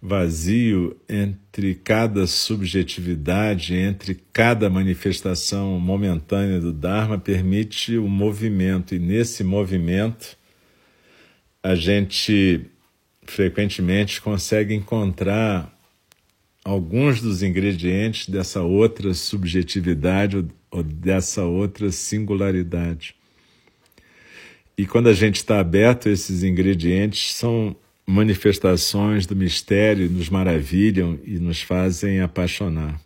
vazio 0.01 0.97
entre 1.07 1.75
cada 1.75 2.25
subjetividade, 2.25 3.75
entre 3.75 4.19
cada 4.33 4.69
manifestação 4.69 5.79
momentânea 5.79 6.59
do 6.59 6.73
Dharma, 6.73 7.19
permite 7.19 7.97
o 7.97 8.07
movimento, 8.07 8.95
e 8.95 8.99
nesse 8.99 9.43
movimento 9.43 10.35
a 11.61 11.75
gente 11.75 12.65
frequentemente 13.23 14.19
consegue 14.19 14.73
encontrar 14.73 15.71
alguns 16.65 17.21
dos 17.21 17.43
ingredientes 17.43 18.27
dessa 18.27 18.61
outra 18.61 19.13
subjetividade 19.13 20.43
ou 20.71 20.81
dessa 20.81 21.43
outra 21.43 21.91
singularidade. 21.91 23.15
E 24.75 24.87
quando 24.87 25.09
a 25.09 25.13
gente 25.13 25.35
está 25.35 25.59
aberto 25.59 26.09
esses 26.09 26.41
ingredientes, 26.41 27.35
são 27.35 27.75
manifestações 28.11 29.25
do 29.25 29.35
mistério 29.35 30.09
nos 30.09 30.29
maravilham 30.29 31.19
e 31.25 31.39
nos 31.39 31.61
fazem 31.61 32.19
apaixonar. 32.19 32.99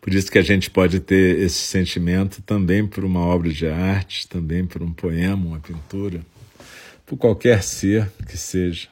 Por 0.00 0.14
isso 0.14 0.30
que 0.30 0.38
a 0.38 0.42
gente 0.42 0.70
pode 0.70 1.00
ter 1.00 1.38
esse 1.38 1.58
sentimento 1.58 2.40
também 2.42 2.86
por 2.86 3.04
uma 3.04 3.20
obra 3.20 3.50
de 3.50 3.66
arte, 3.66 4.28
também 4.28 4.64
por 4.64 4.82
um 4.82 4.92
poema, 4.92 5.46
uma 5.46 5.60
pintura, 5.60 6.20
por 7.04 7.16
qualquer 7.16 7.62
ser 7.62 8.10
que 8.28 8.36
seja. 8.36 8.88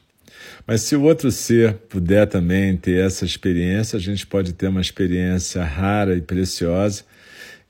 Mas 0.66 0.82
se 0.82 0.96
o 0.96 1.02
outro 1.02 1.30
ser 1.30 1.74
puder 1.88 2.26
também 2.26 2.76
ter 2.76 3.04
essa 3.04 3.24
experiência, 3.24 3.96
a 3.96 4.00
gente 4.00 4.26
pode 4.26 4.52
ter 4.52 4.68
uma 4.68 4.80
experiência 4.80 5.64
rara 5.64 6.16
e 6.16 6.20
preciosa, 6.20 7.04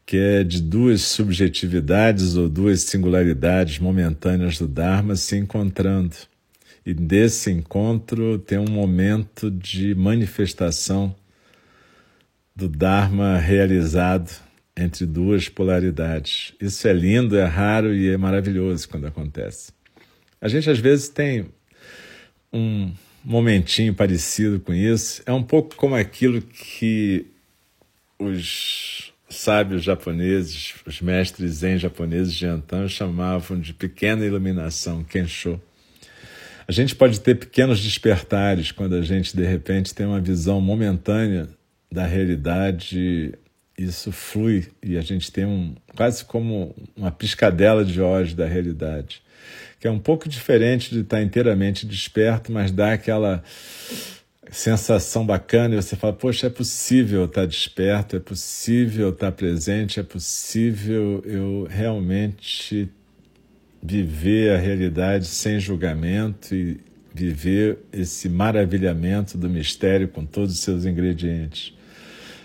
que 0.07 0.17
é 0.17 0.45
de 0.45 0.63
duas 0.63 1.03
subjetividades 1.03 2.37
ou 2.37 2.49
duas 2.49 2.83
singularidades 2.83 3.81
momentâneas 3.81 4.57
do 4.57 4.69
Dharma 4.69 5.17
se 5.17 5.37
encontrando. 5.37 6.15
E 6.87 6.95
desse 6.95 7.51
encontro 7.51 8.39
tem 8.39 8.57
um 8.57 8.71
momento 8.71 9.51
de 9.51 9.97
manifestação 9.97 11.13
do 12.55 12.69
Dharma 12.69 13.37
realizado 13.37 14.31
entre 14.77 15.05
duas 15.05 15.49
polaridades. 15.49 16.53
Isso 16.61 16.87
é 16.87 16.93
lindo, 16.93 17.37
é 17.37 17.45
raro 17.45 17.93
e 17.93 18.09
é 18.09 18.17
maravilhoso 18.17 18.89
quando 18.89 19.09
acontece. 19.09 19.73
A 20.41 20.47
gente 20.47 20.71
às 20.71 20.79
vezes 20.79 21.09
tem 21.09 21.47
um 22.53 22.93
momentinho 23.25 23.93
parecido 23.93 24.61
com 24.61 24.73
isso. 24.73 25.21
É 25.27 25.33
um 25.33 25.43
pouco 25.43 25.75
como 25.75 25.97
aquilo 25.97 26.41
que 26.41 27.27
os 28.17 29.13
sábios 29.29 29.83
japoneses, 29.83 30.75
os 30.87 31.01
mestres 31.01 31.57
zen 31.57 31.79
japoneses 31.79 32.35
de 32.35 32.47
Antan 32.47 32.89
chamavam 32.89 33.59
de 33.59 33.75
pequena 33.75 34.25
iluminação, 34.25 35.03
Kensho. 35.05 35.61
A 36.69 36.73
gente 36.73 36.95
pode 36.95 37.21
ter 37.21 37.37
pequenos 37.37 37.81
despertares 37.81 38.73
quando 38.73 38.95
a 38.95 39.03
gente 39.03 39.37
de 39.37 39.45
repente 39.45 39.95
tem 39.95 40.07
uma 40.07 40.21
visão 40.21 40.61
momentânea 40.61 41.49
da 41.91 42.07
realidade, 42.07 43.35
isso 43.79 44.11
flui 44.11 44.69
e 44.83 44.97
a 44.97 45.03
gente 45.03 45.31
tem 45.31 45.45
um 45.45 45.75
quase 45.95 46.25
como 46.25 46.75
uma 46.97 47.11
piscadela 47.11 47.85
de 47.85 48.01
olhos 48.01 48.35
da 48.35 48.47
realidade 48.47 49.23
que 49.79 49.87
é 49.87 49.91
um 49.91 49.99
pouco 49.99 50.29
diferente 50.29 50.91
de 50.91 51.01
estar 51.01 51.23
inteiramente 51.23 51.87
desperto, 51.87 52.51
mas 52.51 52.71
dá 52.71 52.93
aquela 52.93 53.43
sensação 54.51 55.25
bacana 55.27 55.75
e 55.75 55.83
você 55.83 55.97
fala: 55.97 56.13
Poxa, 56.13 56.47
é 56.47 56.51
possível 56.51 57.25
estar 57.25 57.47
desperto, 57.47 58.17
é 58.17 58.21
possível 58.21 59.11
estar 59.11 59.33
presente, 59.33 60.01
é 60.01 60.03
possível 60.03 61.23
eu 61.25 61.67
realmente 61.69 62.89
viver 63.83 64.55
a 64.55 64.59
realidade 64.59 65.27
sem 65.27 65.61
julgamento 65.61 66.55
e 66.55 66.81
viver 67.15 67.79
esse 67.93 68.29
maravilhamento 68.29 69.39
do 69.39 69.49
mistério 69.49 70.09
com 70.09 70.25
todos 70.25 70.55
os 70.55 70.61
seus 70.61 70.85
ingredientes. 70.85 71.73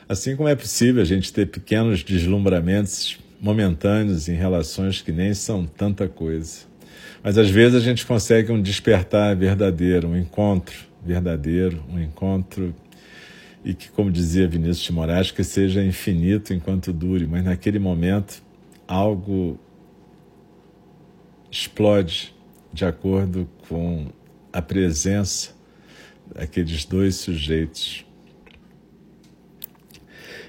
Assim 0.08 0.36
como 0.36 0.50
é 0.50 0.56
possível 0.56 1.02
a 1.02 1.06
gente 1.06 1.32
ter 1.32 1.48
pequenos 1.48 2.04
deslumbramentos 2.04 3.18
momentâneos 3.40 4.30
em 4.30 4.36
relações 4.36 5.02
que 5.02 5.12
nem 5.12 5.34
são 5.34 5.66
tanta 5.66 6.08
coisa. 6.08 6.60
Mas 7.24 7.38
às 7.38 7.50
vezes 7.50 7.76
a 7.76 7.80
gente 7.80 8.06
consegue 8.06 8.52
um 8.52 8.62
despertar 8.62 9.36
verdadeiro, 9.36 10.10
um 10.10 10.18
encontro 10.18 10.91
verdadeiro, 11.04 11.84
um 11.90 12.00
encontro 12.00 12.74
e 13.64 13.74
que, 13.74 13.90
como 13.90 14.12
dizia 14.12 14.48
Vinícius 14.48 14.86
de 14.86 14.92
Moraes, 14.92 15.32
que 15.32 15.44
seja 15.44 15.84
infinito 15.84 16.54
enquanto 16.54 16.92
dure, 16.92 17.28
mas 17.28 17.44
naquele 17.44 17.80
momento 17.80 18.42
algo 18.88 19.60
explode 21.50 22.34
de 22.74 22.86
acordo 22.86 23.48
com 23.68 24.08
a 24.52 24.62
presença 24.62 25.52
daqueles 26.34 26.86
dois 26.86 27.16
sujeitos. 27.16 28.06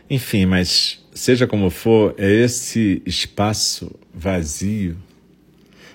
Enfim, 0.09 0.47
mas 0.47 1.05
seja 1.13 1.47
como 1.47 1.71
for, 1.71 2.15
é 2.19 2.31
esse 2.31 3.03
espaço 3.05 3.91
vazio 4.13 4.97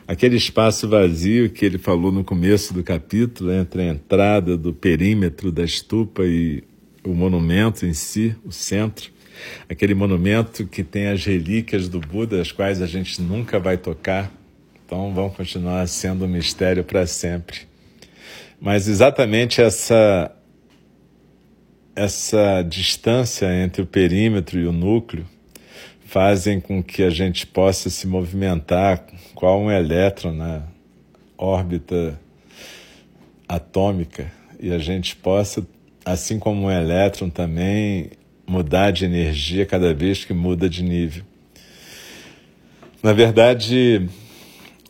aquele 0.08 0.38
espaço 0.38 0.88
vazio 0.88 1.50
que 1.50 1.66
ele 1.66 1.78
falou 1.78 2.12
no 2.12 2.24
começo 2.24 2.74
do 2.74 2.82
capítulo, 2.82 3.52
entre 3.52 3.82
a 3.82 3.86
entrada 3.88 4.56
do 4.56 4.74
perímetro 4.74 5.52
da 5.52 5.64
estupa 5.64 6.24
e 6.24 6.64
o 7.04 7.14
monumento 7.14 7.86
em 7.86 7.94
si, 7.94 8.36
o 8.46 8.52
centro, 8.52 9.12
aquele 9.70 9.94
monumento 9.94 10.66
que 10.66 10.84
tem 10.84 11.08
as 11.08 11.26
relíquias 11.26 11.90
do 11.90 12.00
Buda, 12.00 12.42
as 12.42 12.52
quais 12.52 12.82
a 12.82 12.88
gente 12.88 13.22
nunca 13.22 13.60
vai 13.60 13.78
tocar, 13.78 14.32
então 14.86 15.14
vão 15.14 15.30
continuar 15.30 15.86
sendo 15.88 16.26
um 16.26 16.28
mistério 16.28 16.84
para 16.84 17.06
sempre. 17.06 17.60
Mas 18.60 18.88
exatamente 18.88 19.62
essa 19.62 20.32
essa 21.96 22.62
distância 22.62 23.52
entre 23.64 23.82
o 23.82 23.86
perímetro 23.86 24.60
e 24.60 24.68
o 24.68 24.72
núcleo 24.72 25.26
fazem 26.08 26.62
com 26.62 26.82
que 26.82 27.04
a 27.04 27.10
gente 27.10 27.46
possa 27.46 27.90
se 27.90 28.08
movimentar 28.08 29.06
qual 29.36 29.62
um 29.62 29.70
elétron 29.70 30.32
na 30.32 30.64
órbita 31.38 32.18
atômica 33.48 34.32
e 34.58 34.72
a 34.72 34.78
gente 34.78 35.18
possa, 35.18 35.68
assim 36.06 36.40
como 36.40 36.68
um 36.68 36.72
elétron 36.72 37.30
também, 37.30 38.12
mudar 38.48 38.92
de 38.92 39.04
energia 39.04 39.66
cada 39.66 39.94
vez 39.94 40.24
que 40.24 40.34
muda 40.34 40.70
de 40.70 40.82
nível. 40.82 41.24
Na 43.04 43.12
verdade, 43.12 44.08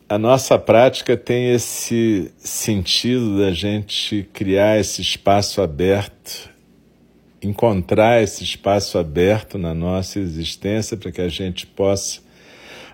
a 0.08 0.20
nossa 0.20 0.58
prática 0.60 1.18
tem 1.18 1.52
esse 1.52 2.32
sentido 2.38 3.40
da 3.40 3.52
gente 3.52 4.30
criar 4.32 4.80
esse 4.80 5.02
espaço 5.02 5.64
aberto 5.64 6.48
encontrar 7.42 8.22
esse 8.22 8.44
espaço 8.44 8.98
aberto 8.98 9.58
na 9.58 9.74
nossa 9.74 10.20
existência 10.20 10.98
para 10.98 11.12
que 11.12 11.22
a 11.22 11.30
gente 11.30 11.68
possa, 11.68 12.20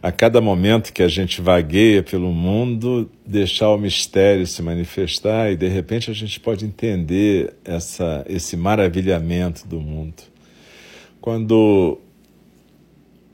a 0.01 0.11
cada 0.11 0.41
momento 0.41 0.91
que 0.91 1.01
a 1.01 1.07
gente 1.07 1.41
vagueia 1.41 2.03
pelo 2.03 2.31
mundo, 2.31 3.09
deixar 3.25 3.69
o 3.69 3.77
mistério 3.77 4.45
se 4.45 4.61
manifestar 4.61 5.51
e 5.51 5.55
de 5.55 5.67
repente 5.67 6.11
a 6.11 6.13
gente 6.13 6.39
pode 6.39 6.65
entender 6.65 7.53
essa, 7.63 8.25
esse 8.27 8.57
maravilhamento 8.57 9.67
do 9.67 9.79
mundo. 9.79 10.23
Quando 11.21 11.99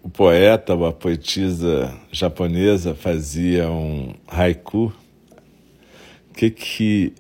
o 0.04 0.10
poeta 0.10 0.76
ou 0.76 0.86
a 0.86 0.94
poetisa 0.94 1.94
japonesa 2.12 2.94
fazia 2.94 3.70
um 3.70 4.14
haiku, 4.28 4.94
o 6.30 6.34
que, 6.34 6.52
que 6.52 7.14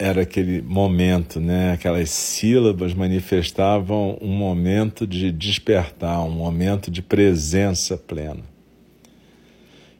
era 0.00 0.22
aquele 0.22 0.62
momento, 0.62 1.38
né? 1.38 1.72
Aquelas 1.72 2.08
sílabas 2.08 2.94
manifestavam 2.94 4.16
um 4.22 4.32
momento 4.32 5.06
de 5.06 5.30
despertar, 5.30 6.24
um 6.24 6.30
momento 6.30 6.90
de 6.90 7.02
presença 7.02 7.98
plena. 7.98 8.40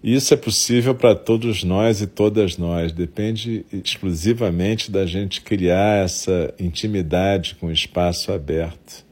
Isso 0.03 0.33
é 0.33 0.39
possível 0.39 0.95
para 0.95 1.15
todos 1.15 1.63
nós 1.63 2.01
e 2.01 2.07
todas 2.07 2.57
nós, 2.57 2.93
depende 2.93 3.67
exclusivamente 3.71 4.91
da 4.91 5.05
gente 5.05 5.43
criar 5.43 6.03
essa 6.03 6.55
intimidade 6.59 7.57
com 7.57 7.67
o 7.67 7.73
espaço 7.73 8.33
aberto, 8.33 9.05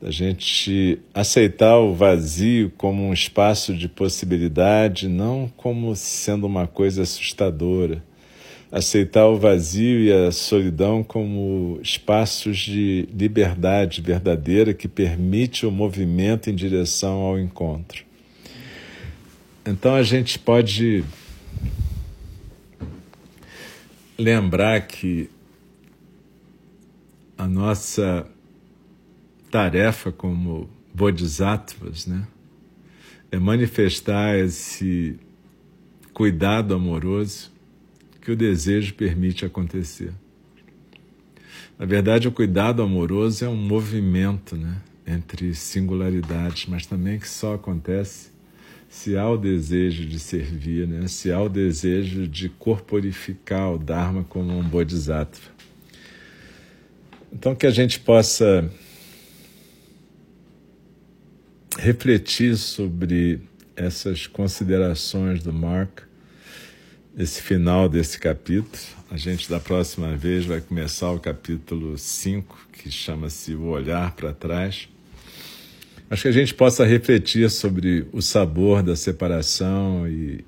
da 0.00 0.12
gente 0.12 1.00
aceitar 1.12 1.76
o 1.78 1.92
vazio 1.92 2.72
como 2.76 3.02
um 3.02 3.12
espaço 3.12 3.74
de 3.74 3.88
possibilidade, 3.88 5.08
não 5.08 5.50
como 5.56 5.96
sendo 5.96 6.46
uma 6.46 6.68
coisa 6.68 7.02
assustadora 7.02 8.00
aceitar 8.74 9.28
o 9.28 9.38
vazio 9.38 10.00
e 10.00 10.12
a 10.12 10.32
solidão 10.32 11.04
como 11.04 11.78
espaços 11.80 12.58
de 12.58 13.08
liberdade 13.14 14.00
verdadeira 14.00 14.74
que 14.74 14.88
permite 14.88 15.64
o 15.64 15.70
movimento 15.70 16.50
em 16.50 16.56
direção 16.56 17.20
ao 17.20 17.38
encontro. 17.38 18.04
Então 19.64 19.94
a 19.94 20.02
gente 20.02 20.40
pode 20.40 21.04
lembrar 24.18 24.80
que 24.88 25.30
a 27.38 27.46
nossa 27.46 28.26
tarefa 29.52 30.10
como 30.10 30.68
bodhisattvas, 30.92 32.06
né, 32.06 32.26
é 33.30 33.38
manifestar 33.38 34.36
esse 34.36 35.16
cuidado 36.12 36.74
amoroso 36.74 37.53
que 38.24 38.32
o 38.32 38.36
desejo 38.36 38.94
permite 38.94 39.44
acontecer. 39.44 40.10
Na 41.78 41.84
verdade, 41.84 42.26
o 42.26 42.32
cuidado 42.32 42.82
amoroso 42.82 43.44
é 43.44 43.48
um 43.48 43.56
movimento 43.56 44.56
né, 44.56 44.80
entre 45.06 45.54
singularidades, 45.54 46.66
mas 46.66 46.86
também 46.86 47.18
que 47.18 47.28
só 47.28 47.54
acontece 47.54 48.32
se 48.88 49.16
há 49.16 49.28
o 49.28 49.36
desejo 49.36 50.06
de 50.06 50.18
servir, 50.18 50.86
né, 50.88 51.06
se 51.06 51.30
há 51.30 51.42
o 51.42 51.48
desejo 51.48 52.26
de 52.26 52.48
corporificar 52.48 53.72
o 53.72 53.78
Dharma 53.78 54.24
como 54.24 54.56
um 54.56 54.62
bodhisattva. 54.62 55.50
Então, 57.30 57.54
que 57.54 57.66
a 57.66 57.70
gente 57.70 58.00
possa 58.00 58.70
refletir 61.76 62.56
sobre 62.56 63.40
essas 63.76 64.26
considerações 64.28 65.42
do 65.42 65.52
Mark 65.52 66.13
esse 67.16 67.40
final 67.40 67.88
desse 67.88 68.18
capítulo. 68.18 68.82
A 69.10 69.16
gente, 69.16 69.48
da 69.48 69.60
próxima 69.60 70.16
vez, 70.16 70.44
vai 70.44 70.60
começar 70.60 71.10
o 71.12 71.20
capítulo 71.20 71.96
5, 71.96 72.68
que 72.72 72.90
chama-se 72.90 73.54
O 73.54 73.66
Olhar 73.66 74.12
para 74.12 74.32
Trás. 74.32 74.88
mas 76.10 76.20
que 76.20 76.28
a 76.28 76.32
gente 76.32 76.52
possa 76.52 76.84
refletir 76.84 77.48
sobre 77.50 78.06
o 78.12 78.20
sabor 78.20 78.82
da 78.82 78.96
separação 78.96 80.06
e 80.08 80.44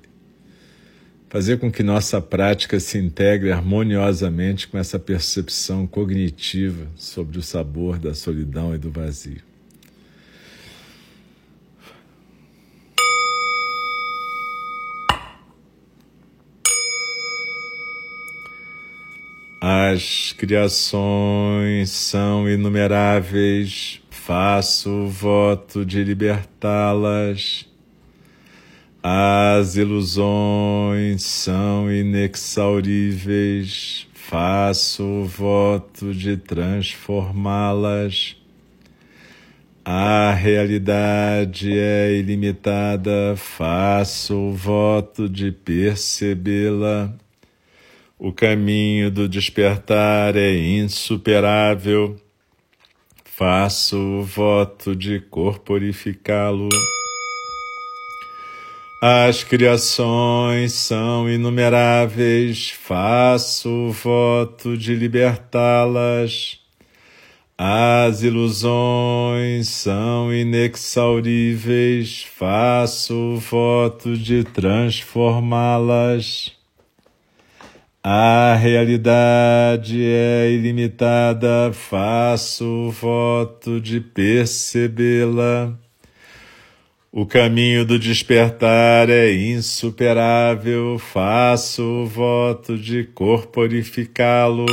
fazer 1.29 1.57
com 1.57 1.71
que 1.71 1.83
nossa 1.83 2.21
prática 2.21 2.79
se 2.79 2.97
integre 2.97 3.51
harmoniosamente 3.51 4.67
com 4.67 4.77
essa 4.77 4.99
percepção 4.99 5.87
cognitiva 5.87 6.87
sobre 6.95 7.37
o 7.37 7.41
sabor 7.41 7.97
da 7.97 8.13
solidão 8.13 8.73
e 8.75 8.77
do 8.77 8.91
vazio. 8.91 9.41
As 19.69 20.31
criações 20.31 21.89
são 21.89 22.49
inumeráveis, 22.49 24.01
faço 24.09 24.89
o 24.89 25.09
voto 25.09 25.85
de 25.85 26.05
libertá-las. 26.05 27.65
As 29.03 29.75
ilusões 29.75 31.21
são 31.23 31.91
inexauríveis, 31.91 34.07
faço 34.13 35.03
o 35.03 35.25
voto 35.25 36.13
de 36.13 36.37
transformá-las. 36.37 38.37
A 39.83 40.31
realidade 40.31 41.77
é 41.77 42.13
ilimitada, 42.13 43.35
faço 43.35 44.33
o 44.33 44.53
voto 44.53 45.27
de 45.27 45.51
percebê-la. 45.51 47.13
O 48.19 48.33
caminho 48.33 49.11
do 49.11 49.29
despertar 49.29 50.35
é 50.35 50.57
insuperável. 50.57 52.19
Faço 53.23 53.95
o 53.95 54.23
voto 54.23 54.95
de 54.95 55.19
corporificá-lo. 55.19 56.67
As 58.99 59.43
criações 59.43 60.73
são 60.73 61.29
inumeráveis, 61.29 62.71
faço 62.71 63.69
o 63.69 63.91
voto 63.91 64.75
de 64.75 64.95
libertá-las. 64.95 66.59
As 67.55 68.23
ilusões 68.23 69.67
são 69.67 70.33
inexauríveis, 70.33 72.25
faço 72.35 73.13
o 73.13 73.37
voto 73.37 74.17
de 74.17 74.43
transformá-las. 74.43 76.56
A 78.09 78.55
realidade 78.55 80.01
é 80.01 80.49
ilimitada, 80.49 81.73
faço 81.73 82.63
o 82.63 82.89
voto 82.89 83.81
de 83.81 83.99
percebê-la. 83.99 85.77
O 87.11 87.25
caminho 87.25 87.83
do 87.83 87.99
despertar 87.99 89.09
é 89.09 89.33
insuperável, 89.33 90.97
faço 90.97 91.83
o 91.83 92.05
voto 92.05 92.77
de 92.77 93.03
corporificá-lo. 93.03 94.65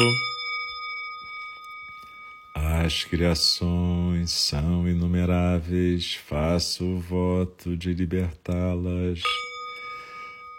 As 2.54 3.02
criações 3.02 4.30
são 4.30 4.88
inumeráveis, 4.88 6.14
faço 6.24 6.84
o 6.84 7.00
voto 7.00 7.76
de 7.76 7.92
libertá-las. 7.94 9.20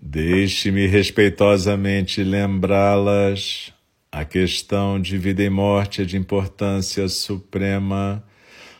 Deixe-me 0.00 0.86
respeitosamente 0.86 2.22
lembrá-las. 2.22 3.72
A 4.10 4.24
questão 4.24 5.00
de 5.00 5.18
vida 5.18 5.42
e 5.42 5.50
morte 5.50 6.02
é 6.02 6.04
de 6.04 6.16
importância 6.16 7.08
suprema. 7.08 8.24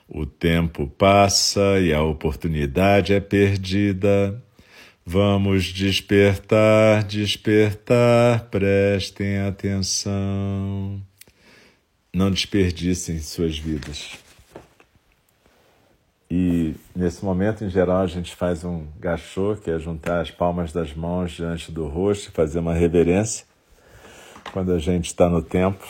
O 0.08 0.24
tempo 0.24 0.86
passa 0.86 1.80
e 1.80 1.92
a 1.92 2.02
oportunidade 2.02 3.12
é 3.12 3.20
perdida. 3.20 4.42
Vamos 5.04 5.64
despertar, 5.64 7.02
despertar, 7.02 8.44
prestem 8.50 9.38
atenção. 9.38 11.02
Não 12.14 12.30
desperdicem 12.30 13.18
suas 13.18 13.58
vidas. 13.58 14.27
E 16.30 16.74
nesse 16.94 17.24
momento, 17.24 17.64
em 17.64 17.70
geral, 17.70 18.02
a 18.02 18.06
gente 18.06 18.36
faz 18.36 18.62
um 18.64 18.86
gachô, 19.00 19.56
que 19.56 19.70
é 19.70 19.78
juntar 19.78 20.20
as 20.20 20.30
palmas 20.30 20.72
das 20.72 20.94
mãos 20.94 21.32
diante 21.32 21.72
do 21.72 21.86
rosto 21.86 22.28
e 22.28 22.32
fazer 22.32 22.58
uma 22.58 22.74
reverência. 22.74 23.46
Quando 24.52 24.72
a 24.72 24.78
gente 24.78 25.06
está 25.06 25.28
no 25.28 25.40
templo, 25.40 25.86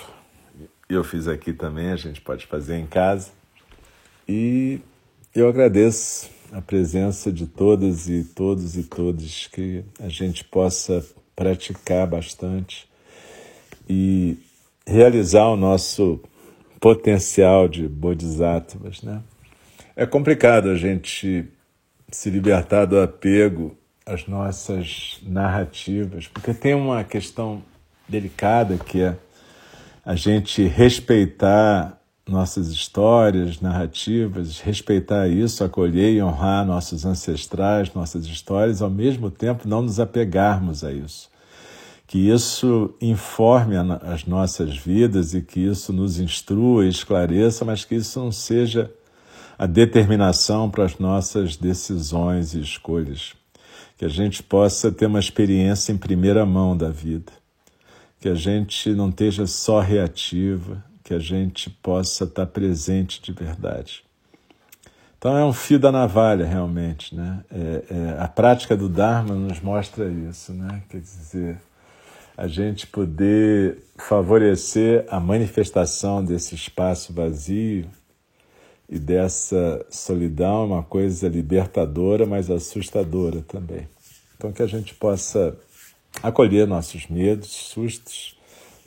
eu 0.88 1.02
fiz 1.02 1.26
aqui 1.26 1.52
também, 1.52 1.90
a 1.90 1.96
gente 1.96 2.20
pode 2.20 2.46
fazer 2.46 2.76
em 2.78 2.86
casa. 2.86 3.30
E 4.28 4.80
eu 5.34 5.48
agradeço 5.48 6.30
a 6.52 6.62
presença 6.62 7.32
de 7.32 7.46
todas 7.46 8.08
e 8.08 8.24
todos 8.24 8.76
e 8.76 8.84
todos, 8.84 9.48
que 9.48 9.84
a 10.00 10.08
gente 10.08 10.44
possa 10.44 11.04
praticar 11.34 12.06
bastante 12.06 12.88
e 13.88 14.38
realizar 14.86 15.48
o 15.48 15.56
nosso 15.56 16.20
potencial 16.80 17.68
de 17.68 17.88
bodhisattvas, 17.88 19.02
né? 19.02 19.22
É 20.00 20.06
complicado 20.06 20.68
a 20.68 20.76
gente 20.76 21.44
se 22.08 22.30
libertar 22.30 22.84
do 22.84 23.00
apego 23.00 23.76
às 24.06 24.28
nossas 24.28 25.18
narrativas, 25.24 26.28
porque 26.28 26.54
tem 26.54 26.72
uma 26.72 27.02
questão 27.02 27.64
delicada 28.08 28.76
que 28.76 29.02
é 29.02 29.16
a 30.06 30.14
gente 30.14 30.62
respeitar 30.62 32.00
nossas 32.28 32.68
histórias, 32.68 33.60
narrativas, 33.60 34.60
respeitar 34.60 35.26
isso, 35.26 35.64
acolher 35.64 36.12
e 36.12 36.22
honrar 36.22 36.64
nossos 36.64 37.04
ancestrais, 37.04 37.92
nossas 37.92 38.24
histórias, 38.24 38.80
ao 38.80 38.90
mesmo 38.90 39.32
tempo 39.32 39.66
não 39.66 39.82
nos 39.82 39.98
apegarmos 39.98 40.84
a 40.84 40.92
isso. 40.92 41.28
Que 42.06 42.30
isso 42.30 42.94
informe 43.00 43.74
as 44.02 44.24
nossas 44.24 44.76
vidas 44.76 45.34
e 45.34 45.42
que 45.42 45.58
isso 45.58 45.92
nos 45.92 46.20
instrua 46.20 46.86
esclareça, 46.86 47.64
mas 47.64 47.84
que 47.84 47.96
isso 47.96 48.20
não 48.20 48.30
seja 48.30 48.88
a 49.58 49.66
determinação 49.66 50.70
para 50.70 50.84
as 50.84 50.98
nossas 50.98 51.56
decisões 51.56 52.54
e 52.54 52.60
escolhas. 52.60 53.34
Que 53.96 54.04
a 54.04 54.08
gente 54.08 54.40
possa 54.40 54.92
ter 54.92 55.06
uma 55.06 55.18
experiência 55.18 55.90
em 55.90 55.98
primeira 55.98 56.46
mão 56.46 56.76
da 56.76 56.88
vida. 56.88 57.32
Que 58.20 58.28
a 58.28 58.34
gente 58.34 58.90
não 58.90 59.08
esteja 59.08 59.46
só 59.46 59.80
reativa, 59.80 60.84
que 61.02 61.12
a 61.12 61.18
gente 61.18 61.68
possa 61.68 62.22
estar 62.22 62.46
presente 62.46 63.20
de 63.20 63.32
verdade. 63.32 64.04
Então 65.18 65.36
é 65.36 65.44
um 65.44 65.52
fio 65.52 65.80
da 65.80 65.90
navalha, 65.90 66.46
realmente. 66.46 67.12
Né? 67.12 67.40
É, 67.50 67.84
é, 67.90 68.22
a 68.22 68.28
prática 68.28 68.76
do 68.76 68.88
Dharma 68.88 69.34
nos 69.34 69.60
mostra 69.60 70.08
isso. 70.08 70.52
Né? 70.52 70.80
Quer 70.88 71.00
dizer, 71.00 71.60
a 72.36 72.46
gente 72.46 72.86
poder 72.86 73.78
favorecer 73.96 75.04
a 75.10 75.18
manifestação 75.18 76.24
desse 76.24 76.54
espaço 76.54 77.12
vazio 77.12 77.88
e 78.88 78.98
dessa 78.98 79.84
solidão, 79.90 80.66
uma 80.66 80.82
coisa 80.82 81.28
libertadora, 81.28 82.24
mas 82.24 82.50
assustadora 82.50 83.42
também. 83.42 83.86
Então, 84.36 84.50
que 84.50 84.62
a 84.62 84.66
gente 84.66 84.94
possa 84.94 85.56
acolher 86.22 86.66
nossos 86.66 87.06
medos, 87.08 87.48
sustos, 87.48 88.38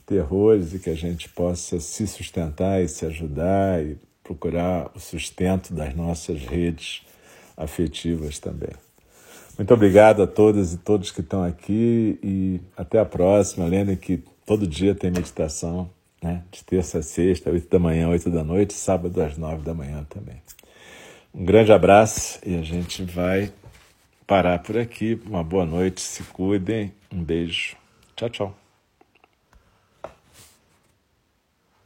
terrores 0.06 0.74
e 0.74 0.80
que 0.80 0.90
a 0.90 0.96
gente 0.96 1.30
possa 1.30 1.80
se 1.80 2.08
sustentar 2.08 2.84
e 2.84 2.88
se 2.88 3.06
ajudar 3.06 3.84
e 3.84 3.98
procurar 4.24 4.92
o 4.96 5.00
sustento 5.00 5.74
das 5.74 5.96
nossas 5.96 6.42
redes 6.42 7.04
afetivas 7.56 8.40
também. 8.40 8.72
Muito 9.58 9.74
obrigado 9.74 10.24
a 10.24 10.28
todas 10.28 10.74
e 10.74 10.78
todos 10.78 11.12
que 11.12 11.22
estão 11.22 11.44
aqui 11.44 12.18
e 12.24 12.60
até 12.76 13.00
a 13.00 13.06
próxima. 13.06 13.66
Lembrem 13.68 13.96
que 13.96 14.24
todo 14.46 14.66
dia 14.66 14.96
tem 14.96 15.12
meditação 15.12 15.90
né? 16.22 16.44
de 16.52 16.64
terça 16.64 17.00
a 17.00 17.02
sexta, 17.02 17.50
oito 17.50 17.70
da 17.70 17.80
manhã, 17.80 18.08
oito 18.10 18.30
da 18.30 18.44
noite, 18.44 18.74
sábado 18.74 19.22
às 19.22 19.38
nove 19.38 19.64
da 19.64 19.74
manhã 19.74 20.06
também. 20.10 20.42
Um 21.34 21.46
grande 21.46 21.72
abraço 21.72 22.40
e 22.46 22.56
a 22.56 22.62
gente 22.62 23.04
vai 23.04 23.52
parar 24.28 24.60
por 24.60 24.78
aqui. 24.78 25.20
Uma 25.26 25.44
boa 25.44 25.66
noite, 25.66 26.02
se 26.02 26.24
cuidem, 26.24 26.94
um 27.12 27.24
beijo. 27.24 27.76
Tchau, 28.16 28.30
tchau. 28.30 28.61